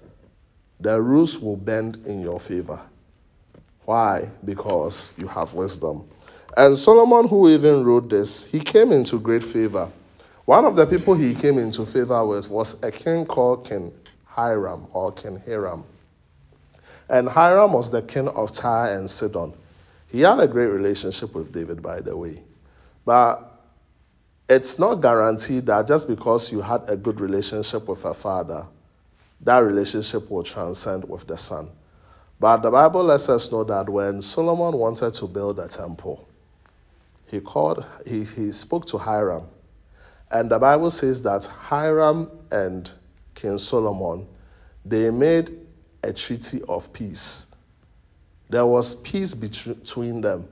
The 0.79 1.01
rules 1.01 1.39
will 1.41 1.57
bend 1.57 1.99
in 2.07 2.21
your 2.21 2.39
favor. 2.39 2.79
Why? 3.85 4.29
Because 4.45 5.13
you 5.19 5.27
have 5.27 5.53
wisdom. 5.53 6.09
And 6.57 6.79
Solomon, 6.79 7.27
who 7.27 7.49
even 7.51 7.85
wrote 7.85 8.09
this, 8.09 8.45
he 8.45 8.61
came 8.61 8.93
into 8.93 9.19
great 9.19 9.43
favor. 9.43 9.91
One 10.45 10.65
of 10.65 10.77
the 10.77 10.87
people 10.87 11.15
he 11.15 11.35
came 11.35 11.59
into 11.59 11.85
favor 11.85 12.25
with 12.25 12.49
was 12.49 12.81
a 12.85 12.93
king 12.93 13.27
called 13.27 13.67
King 13.67 13.93
Hiram 14.27 14.87
or 14.93 15.11
King 15.11 15.41
Hiram. 15.45 15.85
And 17.09 17.29
Hiram 17.29 17.73
was 17.73 17.91
the 17.91 18.03
king 18.03 18.29
of 18.29 18.53
Tyre 18.53 18.95
and 18.95 19.11
Sidon. 19.11 19.55
He 20.15 20.21
had 20.21 20.39
a 20.39 20.47
great 20.47 20.69
relationship 20.69 21.35
with 21.35 21.53
David, 21.53 21.83
by 21.83 21.99
the 21.99 22.17
way. 22.17 22.41
But 23.05 23.61
it's 24.49 24.79
not 24.79 25.03
guaranteed 25.03 25.67
that 25.67 25.89
just 25.89 26.07
because 26.07 26.53
you 26.53 26.61
had 26.61 26.83
a 26.87 26.97
good 26.97 27.19
relationship 27.19 27.89
with 27.89 28.05
a 28.05 28.15
father, 28.15 28.65
that 29.41 29.59
relationship 29.59 30.31
will 30.31 30.45
transcend 30.45 31.03
with 31.09 31.27
the 31.27 31.37
son. 31.37 31.69
But 32.39 32.59
the 32.59 32.71
Bible 32.71 33.03
lets 33.03 33.29
us 33.29 33.51
know 33.51 33.65
that 33.65 33.89
when 33.89 34.23
Solomon 34.23 34.79
wanted 34.79 35.15
to 35.15 35.27
build 35.27 35.59
a 35.59 35.67
temple, 35.67 36.29
he 37.27 37.41
called, 37.41 37.85
he, 38.07 38.23
he 38.23 38.53
spoke 38.53 38.87
to 38.87 38.99
Hiram. 38.99 39.49
And 40.31 40.49
the 40.49 40.61
Bible 40.61 40.93
says 40.93 41.23
that 41.23 41.47
Hiram 41.47 42.31
and 42.53 42.89
King 43.35 43.59
Solomon, 43.59 44.29
they 44.85 45.11
made 45.11 45.59
a 46.05 46.13
treaty 46.13 46.63
of 46.69 46.93
peace. 46.93 47.49
There 48.51 48.67
was 48.67 48.95
peace 48.97 49.35
between 49.35 50.21
them. 50.21 50.49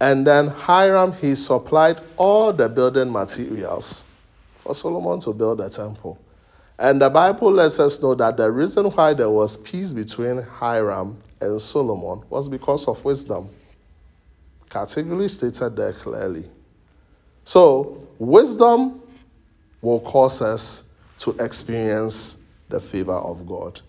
And 0.00 0.26
then 0.26 0.48
Hiram, 0.48 1.12
he 1.12 1.34
supplied 1.34 2.00
all 2.16 2.52
the 2.52 2.68
building 2.68 3.10
materials 3.10 4.04
for 4.56 4.74
Solomon 4.74 5.20
to 5.20 5.32
build 5.32 5.58
the 5.58 5.68
temple. 5.68 6.18
And 6.78 7.00
the 7.00 7.08
Bible 7.08 7.52
lets 7.52 7.78
us 7.78 8.02
know 8.02 8.14
that 8.16 8.36
the 8.36 8.50
reason 8.50 8.86
why 8.86 9.14
there 9.14 9.30
was 9.30 9.56
peace 9.56 9.92
between 9.92 10.42
Hiram 10.42 11.16
and 11.40 11.60
Solomon 11.60 12.22
was 12.28 12.48
because 12.48 12.88
of 12.88 13.04
wisdom. 13.04 13.48
Categorically 14.68 15.28
stated 15.28 15.76
there 15.76 15.92
clearly. 15.92 16.44
So, 17.44 18.08
wisdom 18.18 19.00
will 19.82 20.00
cause 20.00 20.42
us 20.42 20.82
to 21.18 21.30
experience 21.38 22.38
the 22.70 22.80
favor 22.80 23.12
of 23.12 23.46
God, 23.46 23.80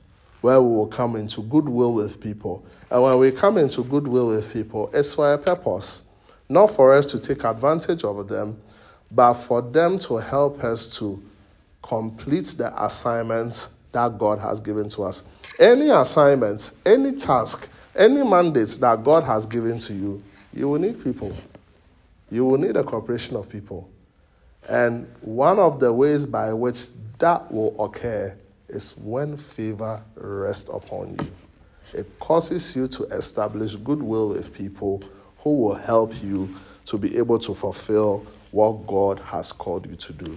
where 0.41 0.61
we 0.61 0.75
will 0.75 0.87
come 0.87 1.15
into 1.15 1.41
goodwill 1.41 1.93
with 1.93 2.19
people. 2.19 2.63
And 2.95 3.03
when 3.03 3.19
we 3.19 3.29
come 3.29 3.57
into 3.57 3.83
goodwill 3.83 4.29
with 4.29 4.53
people, 4.53 4.89
it's 4.93 5.15
for 5.15 5.33
a 5.33 5.37
purpose. 5.37 6.03
Not 6.47 6.67
for 6.67 6.95
us 6.95 7.05
to 7.07 7.19
take 7.19 7.43
advantage 7.43 8.05
of 8.05 8.29
them, 8.29 8.57
but 9.11 9.33
for 9.33 9.61
them 9.61 9.99
to 9.99 10.15
help 10.15 10.63
us 10.63 10.87
to 10.99 11.21
complete 11.83 12.45
the 12.55 12.71
assignments 12.81 13.71
that 13.91 14.17
God 14.17 14.39
has 14.39 14.61
given 14.61 14.87
to 14.91 15.03
us. 15.03 15.23
Any 15.59 15.89
assignments, 15.89 16.77
any 16.85 17.11
task, 17.11 17.67
any 17.97 18.23
mandate 18.23 18.69
that 18.79 19.03
God 19.03 19.25
has 19.25 19.45
given 19.45 19.77
to 19.79 19.93
you, 19.93 20.23
you 20.53 20.69
will 20.69 20.79
need 20.79 21.03
people. 21.03 21.35
You 22.31 22.45
will 22.45 22.57
need 22.57 22.77
a 22.77 22.83
cooperation 22.85 23.35
of 23.35 23.49
people. 23.49 23.89
And 24.69 25.05
one 25.19 25.59
of 25.59 25.81
the 25.81 25.91
ways 25.91 26.25
by 26.25 26.53
which 26.53 26.85
that 27.19 27.51
will 27.51 27.75
occur 27.77 28.33
is 28.69 28.95
when 28.95 29.35
favor 29.35 30.01
rests 30.15 30.69
upon 30.69 31.17
you. 31.19 31.27
It 31.93 32.19
causes 32.19 32.75
you 32.75 32.87
to 32.87 33.03
establish 33.05 33.75
goodwill 33.75 34.29
with 34.29 34.53
people 34.53 35.03
who 35.39 35.57
will 35.61 35.75
help 35.75 36.21
you 36.23 36.53
to 36.85 36.97
be 36.97 37.17
able 37.17 37.39
to 37.39 37.53
fulfill 37.53 38.25
what 38.51 38.87
God 38.87 39.19
has 39.19 39.51
called 39.51 39.85
you 39.85 39.95
to 39.95 40.13
do. 40.13 40.35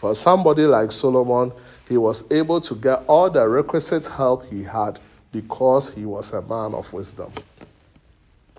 For 0.00 0.14
somebody 0.14 0.62
like 0.62 0.92
Solomon, 0.92 1.52
he 1.88 1.96
was 1.96 2.30
able 2.30 2.60
to 2.60 2.74
get 2.74 3.04
all 3.06 3.30
the 3.30 3.46
requisite 3.48 4.06
help 4.06 4.46
he 4.50 4.62
had 4.62 5.00
because 5.32 5.90
he 5.90 6.04
was 6.04 6.32
a 6.32 6.42
man 6.42 6.74
of 6.74 6.92
wisdom. 6.92 7.32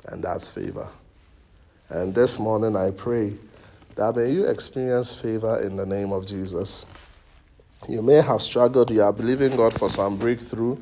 And 0.05 0.23
that's 0.23 0.49
favor. 0.49 0.87
And 1.89 2.13
this 2.13 2.39
morning 2.39 2.75
I 2.75 2.91
pray 2.91 3.33
that 3.95 4.15
may 4.15 4.31
you 4.31 4.45
experience 4.45 5.13
favor 5.13 5.59
in 5.61 5.75
the 5.75 5.85
name 5.85 6.11
of 6.11 6.25
Jesus. 6.25 6.85
You 7.87 8.01
may 8.01 8.21
have 8.21 8.41
struggled, 8.41 8.91
you 8.91 9.01
are 9.01 9.13
believing 9.13 9.55
God 9.55 9.73
for 9.73 9.89
some 9.89 10.17
breakthrough, 10.17 10.77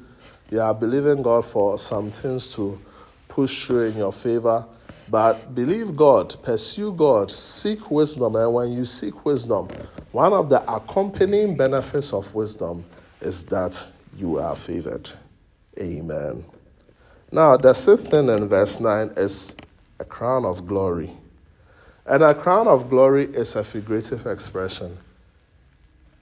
you 0.50 0.62
are 0.62 0.74
believing 0.74 1.22
God 1.22 1.46
for 1.46 1.78
some 1.78 2.12
things 2.12 2.48
to 2.56 2.80
push 3.28 3.66
through 3.66 3.86
in 3.86 3.98
your 3.98 4.14
favor. 4.14 4.66
But 5.10 5.56
believe 5.56 5.96
God, 5.96 6.36
pursue 6.44 6.92
God, 6.94 7.32
seek 7.32 7.90
wisdom. 7.90 8.36
And 8.36 8.54
when 8.54 8.72
you 8.74 8.84
seek 8.86 9.26
wisdom, 9.26 9.70
one 10.12 10.34
of 10.34 10.50
the 10.50 10.62
accompanying 10.74 11.56
benefits 11.56 12.14
of 12.14 12.34
wisdom 12.34 12.84
is 13.22 13.44
that 13.46 13.88
you 14.18 14.40
are 14.40 14.56
favored. 14.56 15.10
Amen. 15.80 16.44
Now, 17.32 17.58
the 17.58 17.74
sixth 17.74 18.10
thing 18.10 18.30
in 18.30 18.48
verse 18.48 18.80
9 18.80 19.14
is 19.18 19.56
a 20.00 20.06
crown 20.06 20.46
of 20.46 20.66
glory. 20.66 21.12
And 22.06 22.24
a 22.24 22.34
crown 22.34 22.68
of 22.68 22.90
glory 22.90 23.26
is 23.26 23.56
a 23.56 23.64
figurative 23.64 24.26
expression. 24.28 24.98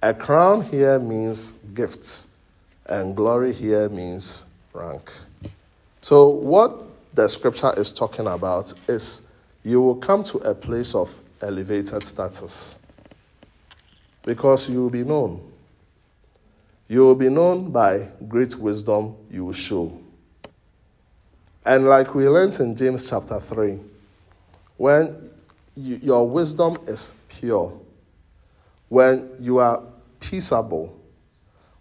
A 0.01 0.13
crown 0.13 0.61
here 0.61 0.99
means 0.99 1.53
gifts, 1.73 2.27
and 2.87 3.15
glory 3.15 3.53
here 3.53 3.89
means 3.89 4.45
rank. 4.73 5.11
So, 6.01 6.27
what 6.27 6.83
the 7.13 7.27
scripture 7.27 7.73
is 7.77 7.91
talking 7.91 8.27
about 8.27 8.73
is 8.87 9.23
you 9.63 9.81
will 9.81 9.95
come 9.95 10.23
to 10.23 10.37
a 10.39 10.53
place 10.53 10.93
of 10.93 11.17
elevated 11.41 12.03
status 12.03 12.77
because 14.23 14.69
you 14.69 14.81
will 14.83 14.89
be 14.89 15.03
known. 15.03 15.51
You 16.87 17.01
will 17.01 17.15
be 17.15 17.29
known 17.29 17.71
by 17.71 18.07
great 18.27 18.55
wisdom 18.55 19.15
you 19.31 19.45
will 19.45 19.53
show. 19.53 19.99
And 21.65 21.87
like 21.87 22.13
we 22.13 22.29
learned 22.29 22.59
in 22.59 22.75
James 22.75 23.09
chapter 23.09 23.39
3, 23.39 23.79
when 24.77 25.31
you, 25.75 25.99
your 26.03 26.29
wisdom 26.29 26.77
is 26.85 27.11
pure, 27.27 27.79
when 28.89 29.31
you 29.39 29.57
are 29.57 29.81
peaceable, 30.19 30.95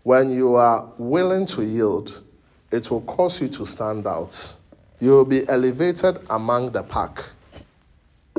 when 0.05 0.31
you 0.31 0.55
are 0.55 0.89
willing 0.97 1.45
to 1.47 1.65
yield, 1.65 2.23
it 2.71 2.91
will 2.91 3.03
cause 3.03 3.41
you 3.41 3.49
to 3.49 3.67
stand 3.67 4.07
out 4.07 4.57
you 5.05 5.11
will 5.11 5.25
be 5.25 5.47
elevated 5.49 6.19
among 6.31 6.71
the 6.71 6.83
pack. 6.83 7.23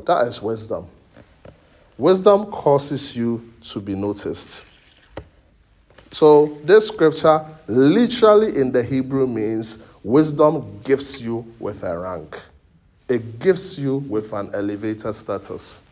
That 0.05 0.27
is 0.27 0.41
wisdom. 0.41 0.87
Wisdom 1.97 2.47
causes 2.47 3.15
you 3.15 3.53
to 3.63 3.79
be 3.79 3.93
noticed. 3.93 4.65
So, 6.11 6.57
this 6.63 6.87
scripture 6.87 7.45
literally 7.67 8.57
in 8.57 8.71
the 8.71 8.81
Hebrew 8.81 9.27
means 9.27 9.79
wisdom 10.03 10.79
gives 10.83 11.21
you 11.21 11.45
with 11.59 11.83
a 11.83 11.97
rank, 11.97 12.39
it 13.07 13.37
gives 13.39 13.77
you 13.77 13.97
with 13.97 14.33
an 14.33 14.49
elevated 14.53 15.13
status. 15.13 15.83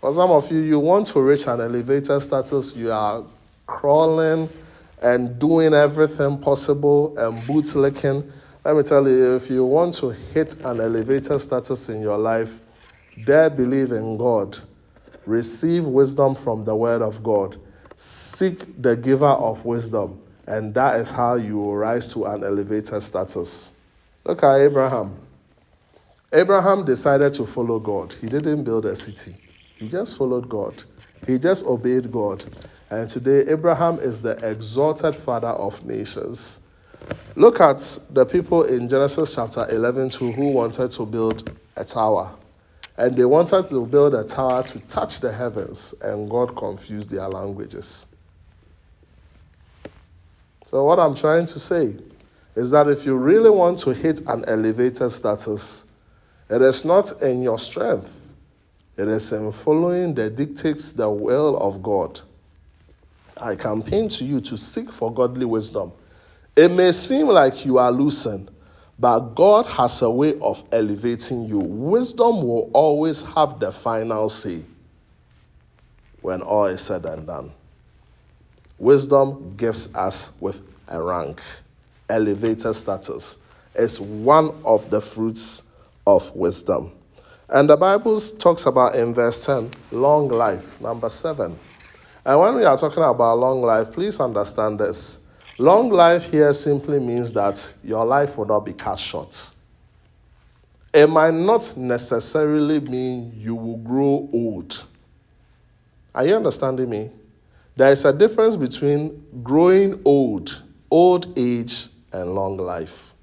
For 0.00 0.12
some 0.12 0.30
of 0.30 0.50
you, 0.50 0.60
you 0.60 0.78
want 0.78 1.08
to 1.08 1.20
reach 1.20 1.46
an 1.46 1.60
elevated 1.60 2.22
status, 2.22 2.76
you 2.76 2.92
are 2.92 3.24
crawling 3.66 4.48
and 5.02 5.38
doing 5.38 5.74
everything 5.74 6.38
possible 6.38 7.16
and 7.18 7.38
bootlicking 7.40 8.30
let 8.64 8.76
me 8.76 8.84
tell 8.84 9.08
you, 9.08 9.34
if 9.34 9.50
you 9.50 9.64
want 9.64 9.94
to 9.94 10.10
hit 10.10 10.54
an 10.64 10.80
elevator 10.80 11.36
status 11.40 11.88
in 11.88 12.00
your 12.00 12.16
life, 12.16 12.60
dare 13.24 13.50
believe 13.50 13.90
in 13.90 14.16
God. 14.16 14.56
Receive 15.26 15.84
wisdom 15.84 16.36
from 16.36 16.64
the 16.64 16.74
Word 16.76 17.02
of 17.02 17.24
God. 17.24 17.56
Seek 17.96 18.80
the 18.80 18.94
giver 18.94 19.26
of 19.26 19.64
wisdom, 19.64 20.22
and 20.46 20.72
that 20.74 21.00
is 21.00 21.10
how 21.10 21.34
you 21.34 21.56
will 21.56 21.74
rise 21.74 22.12
to 22.12 22.24
an 22.26 22.44
elevator 22.44 23.00
status. 23.00 23.72
Look 24.24 24.44
at 24.44 24.60
Abraham. 24.60 25.16
Abraham 26.32 26.84
decided 26.84 27.34
to 27.34 27.46
follow 27.46 27.80
God. 27.80 28.14
He 28.20 28.28
didn't 28.28 28.62
build 28.62 28.86
a 28.86 28.94
city, 28.94 29.34
he 29.74 29.88
just 29.88 30.16
followed 30.16 30.48
God. 30.48 30.84
He 31.26 31.36
just 31.36 31.66
obeyed 31.66 32.12
God. 32.12 32.44
And 32.92 33.08
today, 33.08 33.50
Abraham 33.50 33.98
is 34.00 34.20
the 34.20 34.32
exalted 34.46 35.16
father 35.16 35.48
of 35.48 35.82
nations. 35.82 36.60
Look 37.36 37.58
at 37.58 37.78
the 38.10 38.26
people 38.26 38.64
in 38.64 38.86
Genesis 38.86 39.34
chapter 39.34 39.66
11 39.70 40.10
2 40.10 40.32
who 40.32 40.50
wanted 40.50 40.90
to 40.90 41.06
build 41.06 41.56
a 41.76 41.86
tower. 41.86 42.36
And 42.98 43.16
they 43.16 43.24
wanted 43.24 43.70
to 43.70 43.86
build 43.86 44.14
a 44.14 44.24
tower 44.24 44.62
to 44.64 44.78
touch 44.90 45.20
the 45.20 45.32
heavens, 45.32 45.94
and 46.02 46.28
God 46.28 46.54
confused 46.54 47.08
their 47.08 47.26
languages. 47.30 48.04
So, 50.66 50.84
what 50.84 50.98
I'm 50.98 51.14
trying 51.14 51.46
to 51.46 51.58
say 51.58 51.96
is 52.54 52.72
that 52.72 52.88
if 52.88 53.06
you 53.06 53.16
really 53.16 53.48
want 53.48 53.78
to 53.78 53.94
hit 53.94 54.20
an 54.26 54.44
elevated 54.46 55.10
status, 55.10 55.86
it 56.50 56.60
is 56.60 56.84
not 56.84 57.22
in 57.22 57.42
your 57.42 57.58
strength, 57.58 58.34
it 58.98 59.08
is 59.08 59.32
in 59.32 59.50
following 59.50 60.12
the 60.12 60.28
dictates, 60.28 60.92
the 60.92 61.08
will 61.08 61.56
of 61.56 61.82
God 61.82 62.20
I 63.42 63.56
campaign 63.56 64.08
to 64.10 64.24
you 64.24 64.40
to 64.42 64.56
seek 64.56 64.92
for 64.92 65.12
godly 65.12 65.44
wisdom. 65.44 65.92
It 66.54 66.70
may 66.70 66.92
seem 66.92 67.26
like 67.26 67.64
you 67.64 67.78
are 67.78 67.90
losing, 67.90 68.48
but 69.00 69.18
God 69.34 69.66
has 69.66 70.00
a 70.02 70.10
way 70.10 70.38
of 70.40 70.62
elevating 70.70 71.44
you. 71.44 71.58
Wisdom 71.58 72.46
will 72.46 72.70
always 72.72 73.20
have 73.22 73.58
the 73.58 73.72
final 73.72 74.28
say 74.28 74.62
when 76.20 76.40
all 76.40 76.66
is 76.66 76.82
said 76.82 77.04
and 77.04 77.26
done. 77.26 77.50
Wisdom 78.78 79.54
gives 79.56 79.92
us 79.94 80.30
with 80.38 80.62
a 80.86 81.02
rank, 81.02 81.40
elevated 82.08 82.76
status. 82.76 83.38
It's 83.74 83.98
one 83.98 84.54
of 84.64 84.88
the 84.88 85.00
fruits 85.00 85.64
of 86.06 86.30
wisdom. 86.36 86.92
And 87.48 87.68
the 87.68 87.76
Bible 87.76 88.20
talks 88.20 88.66
about 88.66 88.94
in 88.94 89.12
verse 89.12 89.44
10 89.44 89.72
long 89.90 90.28
life, 90.28 90.80
number 90.80 91.08
seven. 91.08 91.58
And 92.24 92.38
when 92.38 92.54
we 92.54 92.64
are 92.64 92.76
talking 92.76 93.02
about 93.02 93.38
long 93.38 93.62
life, 93.62 93.92
please 93.92 94.20
understand 94.20 94.78
this. 94.78 95.18
Long 95.58 95.90
life 95.90 96.24
here 96.30 96.52
simply 96.52 97.00
means 97.00 97.32
that 97.32 97.74
your 97.82 98.04
life 98.04 98.38
will 98.38 98.46
not 98.46 98.60
be 98.60 98.72
cut 98.72 98.98
short. 98.98 99.50
It 100.94 101.08
might 101.08 101.34
not 101.34 101.76
necessarily 101.76 102.80
mean 102.80 103.32
you 103.36 103.54
will 103.54 103.78
grow 103.78 104.28
old. 104.32 104.84
Are 106.14 106.26
you 106.26 106.36
understanding 106.36 106.90
me? 106.90 107.10
There 107.76 107.90
is 107.90 108.04
a 108.04 108.12
difference 108.12 108.56
between 108.56 109.24
growing 109.42 110.00
old, 110.04 110.62
old 110.90 111.36
age, 111.38 111.88
and 112.12 112.34
long 112.34 112.58
life. 112.58 113.14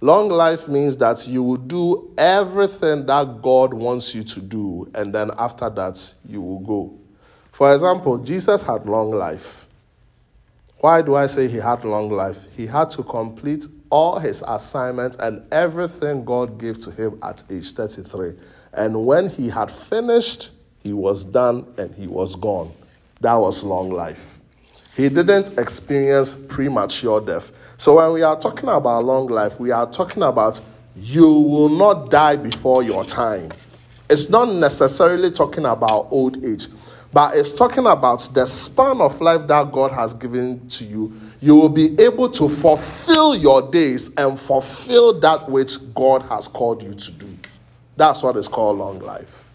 Long 0.00 0.28
life 0.28 0.68
means 0.68 0.96
that 0.98 1.26
you 1.26 1.42
will 1.42 1.56
do 1.56 2.12
everything 2.18 3.06
that 3.06 3.40
God 3.40 3.72
wants 3.72 4.14
you 4.14 4.22
to 4.24 4.40
do, 4.40 4.90
and 4.94 5.14
then 5.14 5.30
after 5.38 5.70
that, 5.70 6.14
you 6.28 6.42
will 6.42 6.58
go. 6.58 7.01
For 7.52 7.72
example, 7.72 8.18
Jesus 8.18 8.62
had 8.62 8.86
long 8.86 9.10
life. 9.10 9.66
Why 10.78 11.02
do 11.02 11.14
I 11.14 11.26
say 11.26 11.46
he 11.46 11.58
had 11.58 11.84
long 11.84 12.10
life? 12.10 12.38
He 12.56 12.66
had 12.66 12.90
to 12.90 13.04
complete 13.04 13.66
all 13.90 14.18
his 14.18 14.42
assignments 14.48 15.18
and 15.18 15.42
everything 15.52 16.24
God 16.24 16.58
gave 16.58 16.82
to 16.84 16.90
him 16.90 17.20
at 17.22 17.44
age 17.50 17.72
33. 17.72 18.32
And 18.72 19.06
when 19.06 19.28
he 19.28 19.48
had 19.48 19.70
finished, 19.70 20.50
he 20.80 20.92
was 20.92 21.24
done 21.24 21.66
and 21.76 21.94
he 21.94 22.06
was 22.06 22.34
gone. 22.34 22.72
That 23.20 23.34
was 23.34 23.62
long 23.62 23.90
life. 23.90 24.40
He 24.96 25.08
didn't 25.08 25.56
experience 25.58 26.34
premature 26.34 27.20
death. 27.20 27.52
So 27.76 27.96
when 27.96 28.12
we 28.12 28.22
are 28.22 28.38
talking 28.38 28.68
about 28.68 29.04
long 29.04 29.28
life, 29.28 29.60
we 29.60 29.70
are 29.70 29.88
talking 29.90 30.22
about 30.22 30.60
you 30.96 31.26
will 31.26 31.68
not 31.68 32.10
die 32.10 32.36
before 32.36 32.82
your 32.82 33.04
time. 33.04 33.50
It's 34.10 34.28
not 34.28 34.52
necessarily 34.52 35.30
talking 35.30 35.64
about 35.64 36.08
old 36.10 36.44
age 36.44 36.66
but 37.12 37.36
it's 37.36 37.52
talking 37.52 37.86
about 37.86 38.28
the 38.32 38.46
span 38.46 39.00
of 39.00 39.20
life 39.20 39.46
that 39.48 39.70
God 39.70 39.92
has 39.92 40.14
given 40.14 40.66
to 40.70 40.84
you. 40.84 41.12
You 41.40 41.56
will 41.56 41.68
be 41.68 42.00
able 42.00 42.30
to 42.30 42.48
fulfill 42.48 43.34
your 43.34 43.70
days 43.70 44.12
and 44.16 44.40
fulfill 44.40 45.20
that 45.20 45.50
which 45.50 45.76
God 45.94 46.22
has 46.22 46.48
called 46.48 46.82
you 46.82 46.94
to 46.94 47.12
do. 47.12 47.36
That's 47.96 48.22
what 48.22 48.36
is 48.36 48.48
called 48.48 48.78
long 48.78 49.00
life. 49.00 49.50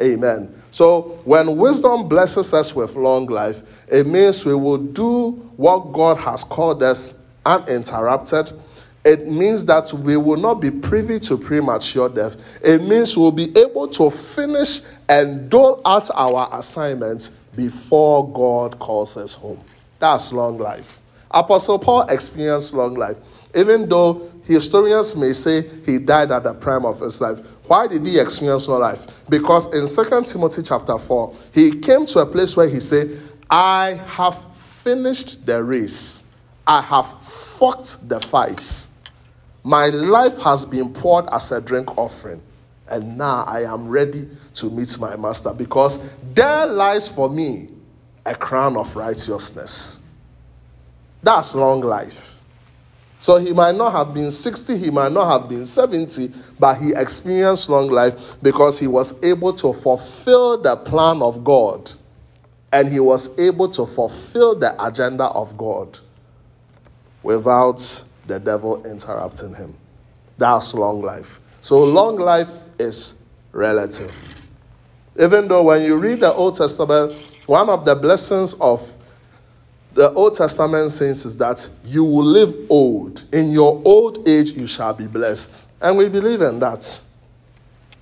Amen. 0.00 0.62
So, 0.70 1.20
when 1.24 1.56
wisdom 1.56 2.08
blesses 2.08 2.54
us 2.54 2.74
with 2.74 2.96
long 2.96 3.26
life, 3.26 3.62
it 3.88 4.06
means 4.06 4.44
we 4.44 4.54
will 4.54 4.78
do 4.78 5.32
what 5.56 5.92
God 5.92 6.16
has 6.18 6.42
called 6.42 6.82
us 6.82 7.14
uninterrupted 7.46 8.60
it 9.04 9.26
means 9.26 9.66
that 9.66 9.92
we 9.92 10.16
will 10.16 10.38
not 10.38 10.54
be 10.54 10.70
privy 10.70 11.20
to 11.20 11.36
premature 11.36 12.08
death. 12.08 12.36
It 12.62 12.82
means 12.82 13.16
we'll 13.16 13.32
be 13.32 13.56
able 13.56 13.86
to 13.88 14.10
finish 14.10 14.80
and 15.08 15.50
dole 15.50 15.82
out 15.84 16.10
our 16.14 16.48
assignments 16.58 17.30
before 17.54 18.32
God 18.32 18.78
calls 18.78 19.16
us 19.16 19.34
home. 19.34 19.60
That's 19.98 20.32
long 20.32 20.58
life. 20.58 21.00
Apostle 21.30 21.78
Paul 21.78 22.02
experienced 22.08 22.72
long 22.72 22.94
life. 22.94 23.18
Even 23.54 23.88
though 23.88 24.32
historians 24.44 25.14
may 25.14 25.32
say 25.32 25.68
he 25.84 25.98
died 25.98 26.30
at 26.30 26.44
the 26.44 26.54
prime 26.54 26.86
of 26.86 27.00
his 27.00 27.20
life. 27.20 27.40
Why 27.66 27.86
did 27.86 28.06
he 28.06 28.18
experience 28.18 28.68
long 28.68 28.80
life? 28.80 29.06
Because 29.28 29.66
in 29.74 29.86
2 29.86 30.22
Timothy 30.24 30.62
chapter 30.62 30.98
4, 30.98 31.34
he 31.52 31.78
came 31.78 32.06
to 32.06 32.20
a 32.20 32.26
place 32.26 32.56
where 32.56 32.68
he 32.68 32.80
said, 32.80 33.20
I 33.50 34.00
have 34.06 34.42
finished 34.56 35.44
the 35.44 35.62
race. 35.62 36.22
I 36.66 36.80
have 36.80 37.22
fought 37.22 37.96
the 38.02 38.20
fights. 38.20 38.88
My 39.64 39.86
life 39.86 40.36
has 40.42 40.66
been 40.66 40.92
poured 40.92 41.26
as 41.32 41.50
a 41.50 41.58
drink 41.58 41.96
offering, 41.96 42.42
and 42.86 43.16
now 43.16 43.44
I 43.44 43.62
am 43.62 43.88
ready 43.88 44.28
to 44.54 44.70
meet 44.70 44.98
my 44.98 45.16
master 45.16 45.54
because 45.54 46.00
there 46.34 46.66
lies 46.66 47.08
for 47.08 47.30
me 47.30 47.70
a 48.26 48.34
crown 48.34 48.76
of 48.76 48.94
righteousness. 48.94 50.02
That's 51.22 51.54
long 51.54 51.80
life. 51.80 52.34
So 53.18 53.38
he 53.38 53.54
might 53.54 53.74
not 53.74 53.92
have 53.92 54.12
been 54.12 54.30
60, 54.30 54.76
he 54.76 54.90
might 54.90 55.12
not 55.12 55.40
have 55.40 55.48
been 55.48 55.64
70, 55.64 56.30
but 56.58 56.74
he 56.74 56.92
experienced 56.94 57.70
long 57.70 57.88
life 57.88 58.36
because 58.42 58.78
he 58.78 58.86
was 58.86 59.22
able 59.24 59.54
to 59.54 59.72
fulfill 59.72 60.60
the 60.60 60.76
plan 60.76 61.22
of 61.22 61.42
God 61.42 61.90
and 62.70 62.86
he 62.86 63.00
was 63.00 63.30
able 63.38 63.70
to 63.70 63.86
fulfill 63.86 64.54
the 64.54 64.74
agenda 64.84 65.24
of 65.24 65.56
God 65.56 65.98
without 67.22 68.04
the 68.26 68.38
devil 68.38 68.84
interrupting 68.86 69.54
him. 69.54 69.74
That's 70.38 70.74
long 70.74 71.02
life. 71.02 71.40
So, 71.60 71.82
long 71.82 72.16
life 72.16 72.50
is 72.78 73.14
relative. 73.52 74.14
Even 75.18 75.48
though 75.48 75.62
when 75.62 75.82
you 75.82 75.96
read 75.96 76.20
the 76.20 76.32
Old 76.32 76.56
Testament, 76.56 77.12
one 77.46 77.68
of 77.68 77.84
the 77.84 77.94
blessings 77.94 78.54
of 78.54 78.92
the 79.94 80.12
Old 80.12 80.34
Testament 80.36 80.90
saints 80.90 81.24
is 81.24 81.36
that 81.36 81.68
you 81.84 82.02
will 82.02 82.24
live 82.24 82.54
old. 82.68 83.24
In 83.32 83.52
your 83.52 83.80
old 83.84 84.26
age, 84.28 84.50
you 84.52 84.66
shall 84.66 84.92
be 84.92 85.06
blessed. 85.06 85.66
And 85.80 85.96
we 85.96 86.08
believe 86.08 86.42
in 86.42 86.58
that. 86.58 87.00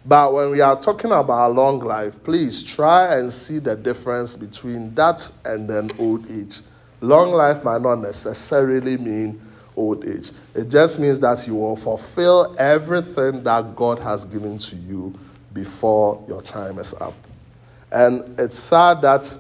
But 0.05 0.33
when 0.33 0.51
we 0.51 0.61
are 0.61 0.81
talking 0.81 1.13
about 1.13 1.55
long 1.55 1.81
life, 1.81 2.23
please 2.25 2.65
try 2.65 3.19
and 3.19 3.33
see 3.33 3.59
the 3.59 3.77
difference 3.77 4.37
between 4.37 4.95
that 4.95 5.31
and 5.45 5.69
then 5.69 5.91
old 5.99 6.29
age. 6.31 6.61
Long 7.03 7.31
life 7.33 7.63
might 7.63 7.83
not 7.83 7.97
necessarily 7.97 8.97
mean 8.97 9.41
old 9.77 10.07
age. 10.07 10.33
It 10.55 10.69
just 10.69 10.99
means 10.99 11.21
that 11.21 11.47
you 11.47 11.55
will 11.55 11.77
fulfill 11.77 12.55
everything 12.59 13.43
that 13.45 13.75
God 13.77 13.99
has 14.01 14.25
given 14.25 14.59
to 14.59 14.77
you 14.77 15.15
before 15.53 16.23
your 16.29 16.43
time 16.43 16.79
is 16.79 16.95
up. 16.95 17.15
And 17.91 18.39
it's 18.39 18.59
sad 18.59 19.03
that 19.03 19.37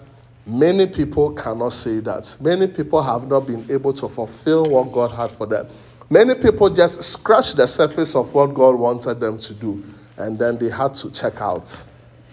many 0.47 0.87
people 0.87 1.33
cannot 1.33 1.73
say 1.73 2.01
that. 2.01 2.37
Many 2.41 2.67
people 2.67 3.03
have 3.03 3.29
not 3.29 3.47
been 3.47 3.67
able 3.71 3.93
to 3.95 4.09
fulfill 4.09 4.65
what 4.67 4.93
God 4.93 5.13
had 5.13 5.33
for 5.33 5.47
them. 5.47 5.69
Many 6.11 6.35
people 6.35 6.69
just 6.69 7.03
scratch 7.03 7.55
the 7.55 7.67
surface 7.67 8.15
of 8.15 8.35
what 8.35 8.53
God 8.53 8.75
wanted 8.75 9.19
them 9.21 9.39
to 9.39 9.55
do, 9.55 9.83
and 10.19 10.39
then 10.39 10.59
they 10.59 10.69
had 10.69 10.95
to 10.97 11.11
check 11.11 11.41
out 11.41 11.85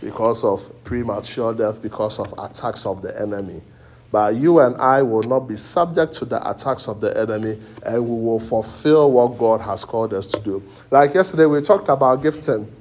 because 0.02 0.44
of 0.44 0.70
premature 0.84 1.54
death, 1.54 1.82
because 1.82 2.20
of 2.20 2.34
attacks 2.38 2.86
of 2.86 3.02
the 3.02 3.18
enemy. 3.22 3.62
But 4.12 4.36
you 4.36 4.60
and 4.60 4.76
I 4.78 5.02
will 5.04 5.24
not 5.24 5.41
be 5.41 5.56
subject 5.56 6.13
to 6.13 6.26
the 6.26 6.50
attacks 6.50 6.88
of 6.88 7.00
the 7.00 7.15
enemy 7.15 7.62
and 7.86 8.04
we 8.04 8.26
will 8.26 8.39
fulfill 8.39 9.12
what 9.12 9.38
God 9.38 9.62
has 9.62 9.86
called 9.86 10.13
us 10.13 10.26
to 10.28 10.39
do. 10.39 10.63
Like 10.89 11.13
yesterday, 11.13 11.45
we 11.45 11.62
talked 11.62 11.89
about 11.89 12.24
gifting. 12.24 12.72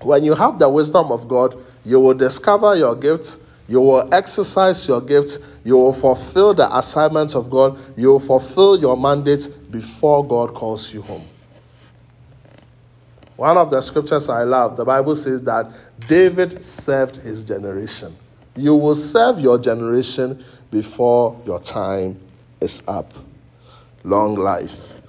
When 0.00 0.24
you 0.24 0.34
have 0.34 0.58
the 0.58 0.68
wisdom 0.68 1.12
of 1.12 1.28
God, 1.28 1.56
you 1.84 2.00
will 2.00 2.14
discover 2.14 2.74
your 2.74 2.94
gifts, 2.94 3.38
you 3.68 3.80
will 3.80 4.12
exercise 4.14 4.86
your 4.88 5.00
gifts, 5.00 5.38
you 5.64 5.76
will 5.76 5.92
fulfill 5.92 6.54
the 6.54 6.74
assignments 6.76 7.34
of 7.34 7.50
God, 7.50 7.78
you 7.96 8.08
will 8.08 8.20
fulfill 8.20 8.80
your 8.80 8.96
mandate 8.96 9.48
before 9.70 10.26
God 10.26 10.54
calls 10.54 10.92
you 10.92 11.02
home. 11.02 11.24
One 13.36 13.58
of 13.58 13.70
the 13.70 13.82
scriptures 13.82 14.30
I 14.30 14.44
love, 14.44 14.78
the 14.78 14.84
Bible 14.84 15.14
says 15.14 15.42
that 15.42 15.70
David 16.08 16.64
served 16.64 17.16
his 17.16 17.44
generation. 17.44 18.16
You 18.56 18.74
will 18.74 18.94
serve 18.94 19.38
your 19.38 19.58
generation 19.58 20.44
before 20.70 21.40
your 21.44 21.60
time 21.60 22.20
is 22.60 22.82
up. 22.88 23.12
Long 24.02 24.34
life. 24.34 25.00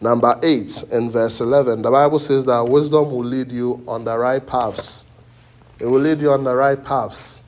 Number 0.00 0.38
8, 0.42 0.84
in 0.92 1.10
verse 1.10 1.40
11, 1.40 1.82
the 1.82 1.90
Bible 1.90 2.18
says 2.18 2.44
that 2.44 2.60
wisdom 2.68 3.10
will 3.10 3.24
lead 3.24 3.50
you 3.50 3.82
on 3.88 4.04
the 4.04 4.16
right 4.16 4.44
paths. 4.44 5.06
It 5.80 5.86
will 5.86 6.00
lead 6.00 6.20
you 6.20 6.32
on 6.32 6.44
the 6.44 6.54
right 6.54 6.82
paths. 6.82 7.42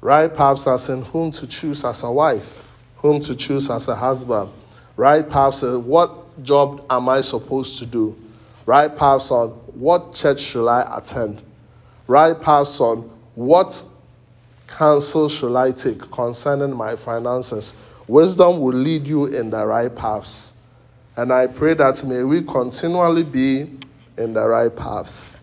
Right 0.00 0.34
paths 0.34 0.66
as 0.66 0.88
in 0.88 1.02
whom 1.02 1.30
to 1.32 1.46
choose 1.46 1.84
as 1.84 2.02
a 2.02 2.10
wife, 2.10 2.72
whom 2.96 3.20
to 3.22 3.34
choose 3.34 3.70
as 3.70 3.88
a 3.88 3.94
husband. 3.94 4.50
Right 4.96 5.28
paths 5.28 5.62
what 5.62 6.42
job 6.42 6.84
am 6.88 7.08
I 7.08 7.20
supposed 7.20 7.78
to 7.80 7.86
do? 7.86 8.16
Right 8.64 8.94
paths 8.96 9.30
on 9.30 9.50
what 9.74 10.14
church 10.14 10.40
should 10.40 10.68
I 10.68 10.98
attend? 10.98 11.42
Right 12.06 12.40
paths 12.40 12.80
on 12.80 13.10
what 13.34 13.84
counsel 14.76 15.28
shall 15.28 15.56
I 15.56 15.72
take 15.72 16.10
concerning 16.10 16.76
my 16.76 16.96
finances? 16.96 17.74
Wisdom 18.06 18.60
will 18.60 18.76
lead 18.76 19.06
you 19.06 19.24
in 19.26 19.48
the 19.48 19.64
right 19.64 19.94
paths. 19.94 20.52
And 21.16 21.32
I 21.32 21.46
pray 21.46 21.72
that 21.74 22.04
may 22.04 22.22
we 22.22 22.42
continually 22.42 23.22
be 23.22 23.70
in 24.18 24.34
the 24.34 24.46
right 24.46 24.74
paths. 24.74 25.38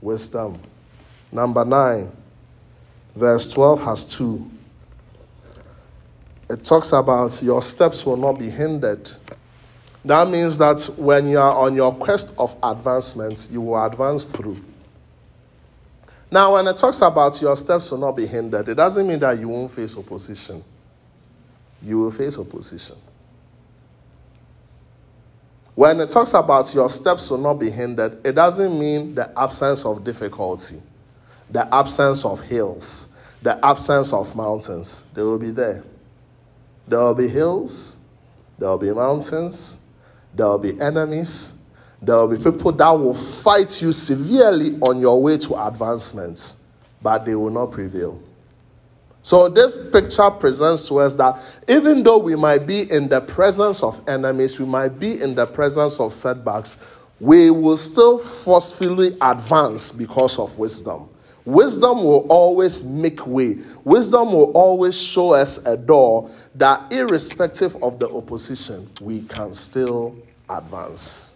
Wisdom. 0.00 0.60
Number 1.32 1.64
9, 1.64 2.10
verse 3.16 3.52
12 3.52 3.84
has 3.84 4.04
two. 4.04 4.48
it 6.48 6.64
talks 6.64 6.92
about 6.92 7.42
your 7.42 7.62
steps 7.62 8.06
will 8.06 8.16
not 8.16 8.38
be 8.38 8.48
hindered. 8.48 9.10
That 10.04 10.28
means 10.28 10.58
that 10.58 10.82
when 10.96 11.28
you 11.28 11.38
are 11.38 11.52
on 11.52 11.74
your 11.74 11.94
quest 11.94 12.30
of 12.38 12.56
advancement, 12.62 13.48
you 13.50 13.60
will 13.60 13.84
advance 13.84 14.24
through. 14.24 14.60
Now, 16.32 16.54
when 16.54 16.66
it 16.66 16.78
talks 16.78 17.02
about 17.02 17.42
your 17.42 17.54
steps 17.54 17.90
will 17.90 17.98
not 17.98 18.12
be 18.12 18.26
hindered, 18.26 18.66
it 18.66 18.76
doesn't 18.76 19.06
mean 19.06 19.18
that 19.18 19.38
you 19.38 19.48
won't 19.48 19.70
face 19.70 19.98
opposition. 19.98 20.64
You 21.82 21.98
will 21.98 22.10
face 22.10 22.38
opposition. 22.38 22.96
When 25.74 26.00
it 26.00 26.08
talks 26.08 26.32
about 26.32 26.72
your 26.72 26.88
steps 26.88 27.28
will 27.28 27.36
not 27.36 27.54
be 27.58 27.70
hindered, 27.70 28.24
it 28.24 28.32
doesn't 28.32 28.80
mean 28.80 29.14
the 29.14 29.30
absence 29.38 29.84
of 29.84 30.04
difficulty, 30.04 30.80
the 31.50 31.72
absence 31.74 32.24
of 32.24 32.40
hills, 32.40 33.08
the 33.42 33.62
absence 33.62 34.14
of 34.14 34.34
mountains. 34.34 35.04
They 35.12 35.22
will 35.22 35.38
be 35.38 35.50
there. 35.50 35.84
There 36.88 37.00
will 37.00 37.14
be 37.14 37.28
hills, 37.28 37.98
there 38.58 38.70
will 38.70 38.78
be 38.78 38.90
mountains, 38.90 39.78
there 40.34 40.46
will 40.46 40.58
be 40.58 40.80
enemies, 40.80 41.52
there 42.02 42.16
will 42.16 42.36
be 42.36 42.42
people 42.42 42.72
that 42.72 42.90
will 42.90 43.14
fight 43.14 43.80
you 43.80 43.92
severely 43.92 44.76
on 44.80 45.00
your 45.00 45.22
way 45.22 45.38
to 45.38 45.66
advancement, 45.66 46.56
but 47.00 47.24
they 47.24 47.36
will 47.36 47.50
not 47.50 47.70
prevail. 47.70 48.20
So, 49.24 49.48
this 49.48 49.78
picture 49.90 50.28
presents 50.30 50.88
to 50.88 50.98
us 50.98 51.14
that 51.14 51.40
even 51.68 52.02
though 52.02 52.18
we 52.18 52.34
might 52.34 52.66
be 52.66 52.90
in 52.90 53.08
the 53.08 53.20
presence 53.20 53.80
of 53.80 54.00
enemies, 54.08 54.58
we 54.58 54.66
might 54.66 54.98
be 54.98 55.22
in 55.22 55.36
the 55.36 55.46
presence 55.46 56.00
of 56.00 56.12
setbacks, 56.12 56.84
we 57.20 57.50
will 57.50 57.76
still 57.76 58.18
forcefully 58.18 59.16
advance 59.20 59.92
because 59.92 60.40
of 60.40 60.58
wisdom. 60.58 61.08
Wisdom 61.44 61.98
will 61.98 62.26
always 62.28 62.82
make 62.82 63.24
way. 63.24 63.58
Wisdom 63.84 64.32
will 64.32 64.50
always 64.52 65.00
show 65.00 65.34
us 65.34 65.64
a 65.66 65.76
door 65.76 66.28
that, 66.56 66.92
irrespective 66.92 67.80
of 67.80 68.00
the 68.00 68.08
opposition, 68.10 68.90
we 69.00 69.22
can 69.22 69.54
still 69.54 70.16
advance. 70.50 71.31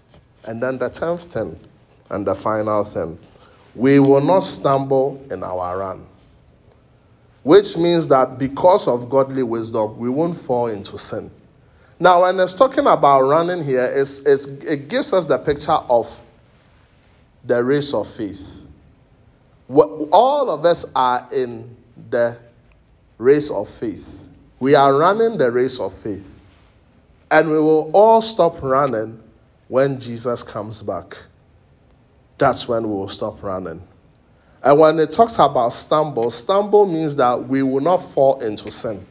And 0.46 0.62
then 0.62 0.78
the 0.78 0.88
tenth 0.88 1.24
thing 1.24 1.58
and 2.10 2.26
the 2.26 2.34
final 2.34 2.84
thing 2.84 3.18
we 3.74 3.98
will 3.98 4.22
not 4.22 4.40
stumble 4.40 5.22
in 5.30 5.42
our 5.42 5.78
run. 5.78 6.06
Which 7.42 7.76
means 7.76 8.08
that 8.08 8.38
because 8.38 8.88
of 8.88 9.10
godly 9.10 9.42
wisdom, 9.42 9.98
we 9.98 10.08
won't 10.08 10.36
fall 10.36 10.68
into 10.68 10.96
sin. 10.96 11.30
Now, 12.00 12.22
when 12.22 12.40
it's 12.40 12.54
talking 12.54 12.86
about 12.86 13.22
running 13.22 13.62
here, 13.62 13.84
it's, 13.84 14.20
it's, 14.20 14.46
it 14.46 14.88
gives 14.88 15.12
us 15.12 15.26
the 15.26 15.36
picture 15.36 15.72
of 15.72 16.22
the 17.44 17.62
race 17.62 17.92
of 17.92 18.08
faith 18.08 18.56
all 19.68 20.50
of 20.50 20.64
us 20.64 20.84
are 20.94 21.26
in 21.32 21.76
the 22.10 22.38
race 23.18 23.50
of 23.50 23.68
faith. 23.68 24.20
We 24.60 24.74
are 24.74 24.96
running 24.96 25.38
the 25.38 25.50
race 25.50 25.78
of 25.78 25.92
faith. 25.92 26.26
And 27.30 27.50
we 27.50 27.58
will 27.58 27.90
all 27.92 28.22
stop 28.22 28.62
running 28.62 29.20
when 29.68 29.98
Jesus 29.98 30.42
comes 30.42 30.82
back. 30.82 31.16
That's 32.38 32.68
when 32.68 32.82
we 32.84 32.94
will 32.94 33.08
stop 33.08 33.42
running. 33.42 33.82
And 34.62 34.78
when 34.78 34.98
it 34.98 35.10
talks 35.10 35.34
about 35.36 35.72
stumble, 35.72 36.30
stumble 36.30 36.86
means 36.86 37.16
that 37.16 37.48
we 37.48 37.62
will 37.62 37.80
not 37.80 37.98
fall 37.98 38.40
into 38.40 38.70
sin. 38.70 39.04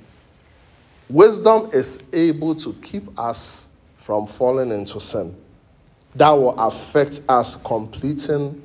Wisdom 1.10 1.70
is 1.72 2.04
able 2.14 2.56
to 2.56 2.74
keep 2.82 3.18
us 3.18 3.68
from 3.98 4.28
falling 4.28 4.72
into 4.72 5.00
sin. 5.00 5.36
That 6.16 6.32
will 6.32 6.58
affect 6.60 7.22
us 7.30 7.56
completing 7.56 8.62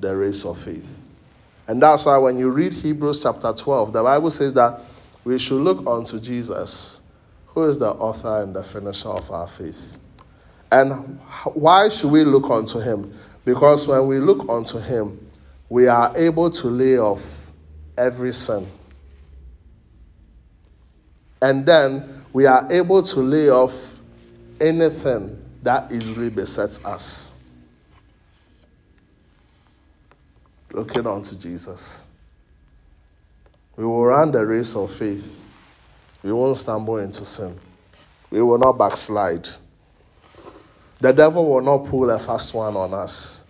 the 0.00 0.14
race 0.14 0.44
of 0.44 0.58
faith. 0.60 0.86
And 1.68 1.82
that's 1.82 2.04
why 2.04 2.16
when 2.18 2.38
you 2.38 2.50
read 2.50 2.72
Hebrews 2.72 3.22
chapter 3.22 3.52
12, 3.52 3.92
the 3.92 4.02
Bible 4.02 4.30
says 4.30 4.54
that 4.54 4.80
we 5.24 5.38
should 5.38 5.62
look 5.62 5.86
unto 5.86 6.20
Jesus, 6.20 7.00
who 7.46 7.64
is 7.64 7.78
the 7.78 7.90
author 7.90 8.42
and 8.42 8.54
the 8.54 8.62
finisher 8.62 9.08
of 9.08 9.30
our 9.30 9.48
faith. 9.48 9.96
And 10.70 11.20
why 11.54 11.88
should 11.88 12.10
we 12.10 12.24
look 12.24 12.50
unto 12.50 12.80
him? 12.80 13.16
Because 13.44 13.86
when 13.86 14.06
we 14.06 14.18
look 14.18 14.48
unto 14.48 14.78
him, 14.78 15.30
we 15.68 15.86
are 15.86 16.16
able 16.16 16.50
to 16.50 16.68
lay 16.68 16.98
off 16.98 17.50
every 17.96 18.32
sin. 18.32 18.66
And 21.40 21.64
then 21.64 22.24
we 22.32 22.46
are 22.46 22.70
able 22.70 23.02
to 23.02 23.20
lay 23.20 23.50
off 23.50 24.00
anything 24.60 25.42
that 25.62 25.92
easily 25.92 26.30
besets 26.30 26.84
us. 26.84 27.32
looking 30.76 31.06
unto 31.06 31.34
Jesus. 31.36 32.04
We 33.76 33.84
will 33.84 34.04
run 34.04 34.30
the 34.30 34.44
race 34.44 34.76
of 34.76 34.92
faith. 34.92 35.40
We 36.22 36.32
won't 36.32 36.58
stumble 36.58 36.98
into 36.98 37.24
sin. 37.24 37.58
We 38.30 38.42
will 38.42 38.58
not 38.58 38.72
backslide. 38.72 39.48
The 41.00 41.12
devil 41.12 41.48
will 41.48 41.62
not 41.62 41.86
pull 41.86 42.10
a 42.10 42.18
fast 42.18 42.54
one 42.54 42.76
on 42.76 42.94
us. 42.94 43.44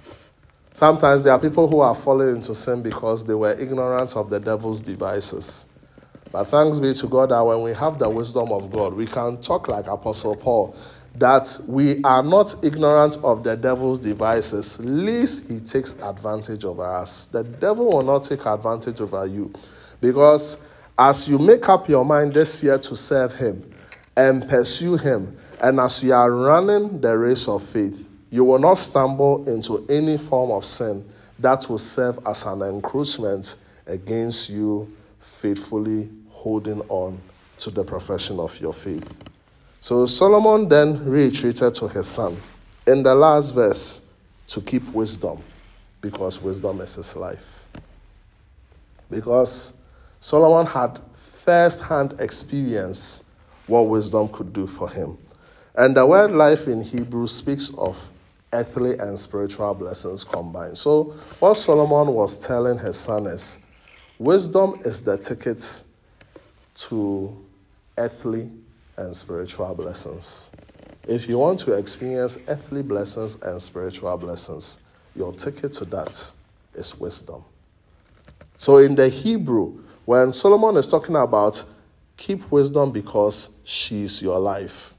Sometimes 0.75 1.25
there 1.25 1.33
are 1.33 1.39
people 1.39 1.69
who 1.69 1.81
are 1.81 1.95
falling 1.95 2.37
into 2.37 2.55
sin 2.55 2.83
because 2.83 3.25
they 3.25 3.35
were 3.35 3.53
ignorant 3.53 4.17
of 4.17 4.29
the 4.31 4.39
devil's 4.41 4.83
devices. 4.83 5.67
But 6.33 6.45
thanks 6.45 6.81
be 6.81 6.93
to 6.93 7.07
God 7.07 7.31
that 7.31 7.41
when 7.41 7.63
we 7.63 7.73
have 7.73 7.99
the 7.99 8.11
wisdom 8.11 8.53
of 8.53 8.71
God, 8.71 8.95
we 8.95 9.07
can 9.07 9.41
talk 9.41 9.69
like 9.69 9.87
Apostle 9.87 10.37
Paul 10.37 10.77
that 11.19 11.59
we 11.67 12.03
are 12.05 12.23
not 12.23 12.55
ignorant 12.63 13.17
of 13.23 13.43
the 13.43 13.57
devil's 13.57 13.99
devices, 13.99 14.79
lest 14.81 15.49
he 15.49 15.61
takes 15.61 15.95
advantage 16.03 16.65
over 16.65 16.85
us. 16.85 17.27
The 17.27 17.43
devil 17.43 17.87
will 17.87 18.03
not 18.03 18.25
take 18.25 18.45
advantage 18.45 19.01
over 19.01 19.25
you 19.27 19.53
because 20.01 20.59
as 20.99 21.29
you 21.29 21.39
make 21.39 21.69
up 21.69 21.89
your 21.89 22.05
mind 22.05 22.35
this 22.35 22.63
year 22.63 22.79
to 22.79 22.97
serve 22.97 23.35
him 23.35 23.71
and 24.17 24.47
pursue 24.49 24.97
him, 24.97 25.37
and 25.61 25.81
as 25.81 26.03
you 26.03 26.13
are 26.13 26.31
running 26.31 27.01
the 27.01 27.17
race 27.17 27.49
of 27.49 27.63
faith, 27.63 28.09
you 28.31 28.45
will 28.45 28.59
not 28.59 28.75
stumble 28.75 29.49
into 29.49 29.87
any 29.89 30.19
form 30.19 30.51
of 30.51 30.65
sin 30.65 31.09
that 31.39 31.69
will 31.69 31.79
serve 31.79 32.19
as 32.27 32.45
an 32.45 32.63
encroachment 32.63 33.57
against 33.87 34.51
you 34.51 34.95
faithfully 35.21 36.09
holding 36.31 36.81
on 36.89 37.21
to 37.59 37.71
the 37.71 37.83
profession 37.85 38.39
of 38.39 38.59
your 38.61 38.73
faith. 38.73 39.21
So 39.81 40.07
Solomon 40.07 40.69
then 40.69 41.09
reiterated 41.09 41.75
to 41.75 41.89
his 41.89 42.07
son 42.07 42.37
in 42.87 43.03
the 43.03 43.15
last 43.15 43.51
verse 43.55 44.03
to 44.49 44.61
keep 44.61 44.83
wisdom 44.93 45.43
because 46.01 46.41
wisdom 46.41 46.81
is 46.81 46.95
his 46.95 47.17
life. 47.17 47.65
Because 49.11 49.73
Solomon 50.21 50.67
had 50.67 51.01
first 51.15 51.81
hand 51.81 52.17
experience 52.19 53.25
what 53.67 53.83
wisdom 53.83 54.29
could 54.29 54.53
do 54.53 54.67
for 54.67 54.89
him. 54.89 55.17
And 55.77 55.95
the 55.95 56.07
word 56.07 56.31
life 56.31 56.69
in 56.69 56.83
Hebrew 56.83 57.27
speaks 57.27 57.71
of 57.77 58.11
earthly 58.53 58.99
and 58.99 59.19
spiritual 59.19 59.75
blessings 59.75 60.25
combined. 60.25 60.79
So, 60.79 61.15
what 61.39 61.55
Solomon 61.55 62.15
was 62.15 62.39
telling 62.39 62.79
his 62.79 62.97
son 62.97 63.27
is 63.27 63.59
wisdom 64.19 64.81
is 64.87 65.03
the 65.03 65.19
ticket 65.19 65.83
to 66.77 67.45
earthly 67.99 68.51
and 68.97 69.15
spiritual 69.15 69.75
blessings. 69.75 70.51
If 71.07 71.29
you 71.29 71.39
want 71.39 71.61
to 71.61 71.73
experience 71.75 72.39
earthly 72.49 72.83
blessings 72.83 73.37
and 73.43 73.61
spiritual 73.63 74.17
blessings, 74.17 74.81
your 75.15 75.33
ticket 75.35 75.75
to 75.75 75.85
that 75.87 76.31
is 76.75 76.99
wisdom. 76.99 77.45
So 78.57 78.79
in 78.79 78.95
the 78.95 79.11
Hebrew, 79.11 79.83
when 80.07 80.33
Solomon 80.33 80.77
is 80.77 80.89
talking 80.89 81.17
about 81.17 81.63
keep 82.17 82.51
wisdom 82.51 82.93
because 82.93 83.51
she's 83.65 84.23
your 84.23 84.39
life, 84.39 84.96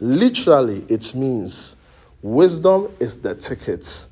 literally 0.00 0.84
it 0.88 1.14
means 1.14 1.76
wisdom 2.22 2.88
is 3.00 3.20
the 3.20 3.34
ticket 3.34 4.06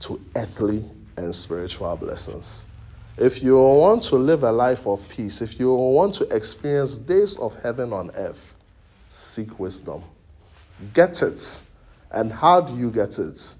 to 0.00 0.20
earthly 0.36 0.84
and 1.16 1.34
spiritual 1.34 1.96
blessings. 1.96 2.64
If 3.18 3.42
you 3.42 3.56
want 3.56 4.02
to 4.04 4.16
live 4.16 4.42
a 4.42 4.52
life 4.52 4.86
of 4.86 5.06
peace, 5.08 5.42
if 5.42 5.60
you 5.60 5.72
want 5.72 6.14
to 6.14 6.24
experience 6.34 6.96
days 6.96 7.36
of 7.36 7.54
heaven 7.62 7.92
on 7.92 8.10
earth, 8.14 8.54
seek 9.10 9.58
wisdom. 9.58 10.02
Get 10.94 11.22
it. 11.22 11.62
And 12.10 12.32
how 12.32 12.60
do 12.60 12.76
you 12.76 12.90
get 12.90 13.18
it? 13.18 13.54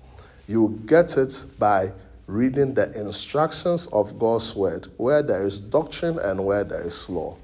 You 0.49 0.81
get 0.87 1.17
it 1.17 1.45
by 1.59 1.93
reading 2.27 2.73
the 2.75 2.91
instructions 2.99 3.87
of 3.89 4.19
God's 4.19 4.55
word, 4.57 4.89
where 4.97 5.23
there 5.23 5.43
is 5.43 5.61
doctrine 5.61 6.19
and 6.19 6.45
where 6.45 6.65
there 6.65 6.83
is 6.83 7.09
law. 7.09 7.37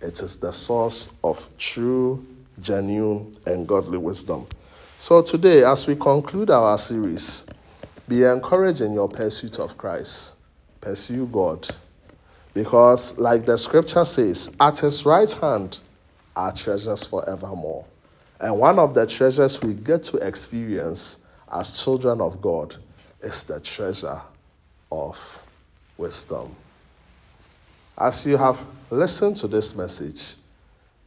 It 0.00 0.20
is 0.22 0.36
the 0.36 0.52
source 0.52 1.08
of 1.24 1.48
true, 1.58 2.24
genuine, 2.60 3.36
and 3.46 3.66
godly 3.66 3.98
wisdom. 3.98 4.46
So, 4.98 5.22
today, 5.22 5.64
as 5.64 5.86
we 5.86 5.96
conclude 5.96 6.50
our 6.50 6.76
series, 6.76 7.46
be 8.08 8.24
encouraged 8.24 8.80
in 8.80 8.92
your 8.92 9.08
pursuit 9.08 9.58
of 9.58 9.78
Christ 9.78 10.34
pursue 10.80 11.26
God. 11.26 11.68
Because, 12.54 13.16
like 13.18 13.46
the 13.46 13.56
scripture 13.56 14.04
says, 14.04 14.50
at 14.60 14.78
his 14.78 15.06
right 15.06 15.30
hand 15.30 15.78
are 16.34 16.52
treasures 16.52 17.04
forevermore. 17.04 17.84
And 18.40 18.58
one 18.58 18.78
of 18.78 18.94
the 18.94 19.06
treasures 19.06 19.60
we 19.60 19.74
get 19.74 20.02
to 20.04 20.16
experience 20.18 21.18
as 21.52 21.82
children 21.82 22.20
of 22.20 22.40
God 22.40 22.74
is 23.22 23.44
the 23.44 23.60
treasure 23.60 24.20
of 24.90 25.42
wisdom. 25.98 26.54
As 27.98 28.24
you 28.24 28.36
have 28.36 28.64
listened 28.90 29.36
to 29.36 29.46
this 29.46 29.76
message, 29.76 30.34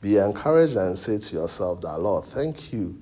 be 0.04 0.18
encouraged 0.18 0.76
and 0.76 1.00
say 1.00 1.18
to 1.18 1.34
yourself 1.34 1.80
that, 1.80 1.98
Lord, 1.98 2.26
thank 2.26 2.74
you 2.74 2.94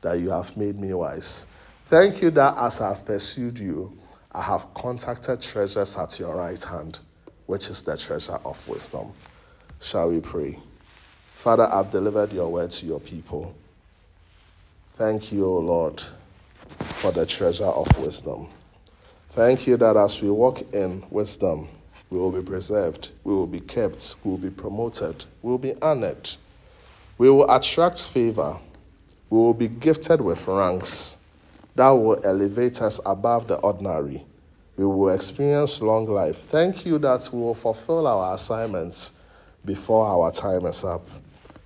that 0.00 0.14
you 0.14 0.30
have 0.30 0.56
made 0.56 0.80
me 0.80 0.94
wise. 0.94 1.44
Thank 1.84 2.22
you 2.22 2.30
that 2.30 2.56
as 2.56 2.80
I 2.80 2.88
have 2.88 3.04
pursued 3.04 3.58
you, 3.58 3.96
I 4.32 4.40
have 4.40 4.72
contacted 4.72 5.42
treasures 5.42 5.98
at 5.98 6.18
your 6.18 6.34
right 6.36 6.62
hand, 6.64 7.00
which 7.44 7.68
is 7.68 7.82
the 7.82 7.98
treasure 7.98 8.40
of 8.46 8.66
wisdom. 8.66 9.12
Shall 9.82 10.08
we 10.08 10.20
pray? 10.20 10.58
Father, 11.34 11.68
I've 11.70 11.90
delivered 11.90 12.32
your 12.32 12.50
word 12.50 12.70
to 12.72 12.86
your 12.86 13.00
people. 13.00 13.54
Thank 14.94 15.30
you, 15.30 15.44
O 15.44 15.58
Lord, 15.58 16.02
for 16.66 17.12
the 17.12 17.26
treasure 17.26 17.64
of 17.64 17.86
wisdom. 17.98 18.48
Thank 19.32 19.66
you 19.66 19.76
that 19.76 19.98
as 19.98 20.22
we 20.22 20.30
walk 20.30 20.62
in 20.72 21.04
wisdom, 21.10 21.68
we 22.10 22.18
will 22.18 22.32
be 22.32 22.42
preserved, 22.42 23.10
we 23.24 23.34
will 23.34 23.46
be 23.46 23.60
kept, 23.60 24.14
we 24.24 24.30
will 24.30 24.38
be 24.38 24.50
promoted, 24.50 25.24
we 25.42 25.50
will 25.50 25.58
be 25.58 25.74
honored, 25.82 26.30
we 27.18 27.30
will 27.30 27.50
attract 27.50 28.02
favor, 28.02 28.58
we 29.30 29.38
will 29.38 29.54
be 29.54 29.68
gifted 29.68 30.20
with 30.20 30.46
ranks 30.46 31.18
that 31.74 31.90
will 31.90 32.20
elevate 32.24 32.82
us 32.82 33.00
above 33.06 33.46
the 33.46 33.56
ordinary. 33.56 34.24
We 34.76 34.84
will 34.84 35.10
experience 35.10 35.80
long 35.80 36.06
life. 36.08 36.36
Thank 36.36 36.84
you 36.84 36.98
that 36.98 37.28
we 37.32 37.40
will 37.40 37.54
fulfill 37.54 38.06
our 38.06 38.34
assignments 38.34 39.12
before 39.64 40.06
our 40.06 40.32
time 40.32 40.66
is 40.66 40.82
up. 40.82 41.06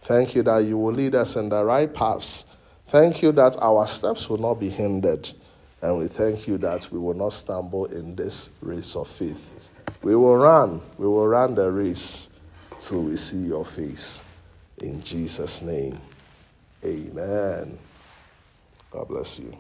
Thank 0.02 0.34
you 0.34 0.42
that 0.42 0.64
you 0.64 0.76
will 0.76 0.92
lead 0.92 1.14
us 1.14 1.36
in 1.36 1.48
the 1.48 1.64
right 1.64 1.92
paths. 1.92 2.44
Thank 2.88 3.22
you 3.22 3.32
that 3.32 3.56
our 3.62 3.86
steps 3.86 4.28
will 4.28 4.38
not 4.38 4.54
be 4.54 4.68
hindered. 4.68 5.30
And 5.80 5.98
we 5.98 6.08
thank 6.08 6.46
you 6.46 6.58
that 6.58 6.88
we 6.90 6.98
will 6.98 7.14
not 7.14 7.32
stumble 7.32 7.86
in 7.86 8.14
this 8.14 8.50
race 8.60 8.96
of 8.96 9.08
faith. 9.08 9.61
We 10.02 10.16
will 10.16 10.36
run, 10.36 10.80
we 10.98 11.06
will 11.06 11.28
run 11.28 11.54
the 11.54 11.70
race 11.70 12.28
till 12.80 13.02
we 13.02 13.16
see 13.16 13.38
your 13.38 13.64
face. 13.64 14.24
In 14.78 15.02
Jesus' 15.02 15.62
name, 15.62 15.98
amen. 16.84 17.78
God 18.90 19.08
bless 19.08 19.38
you. 19.38 19.56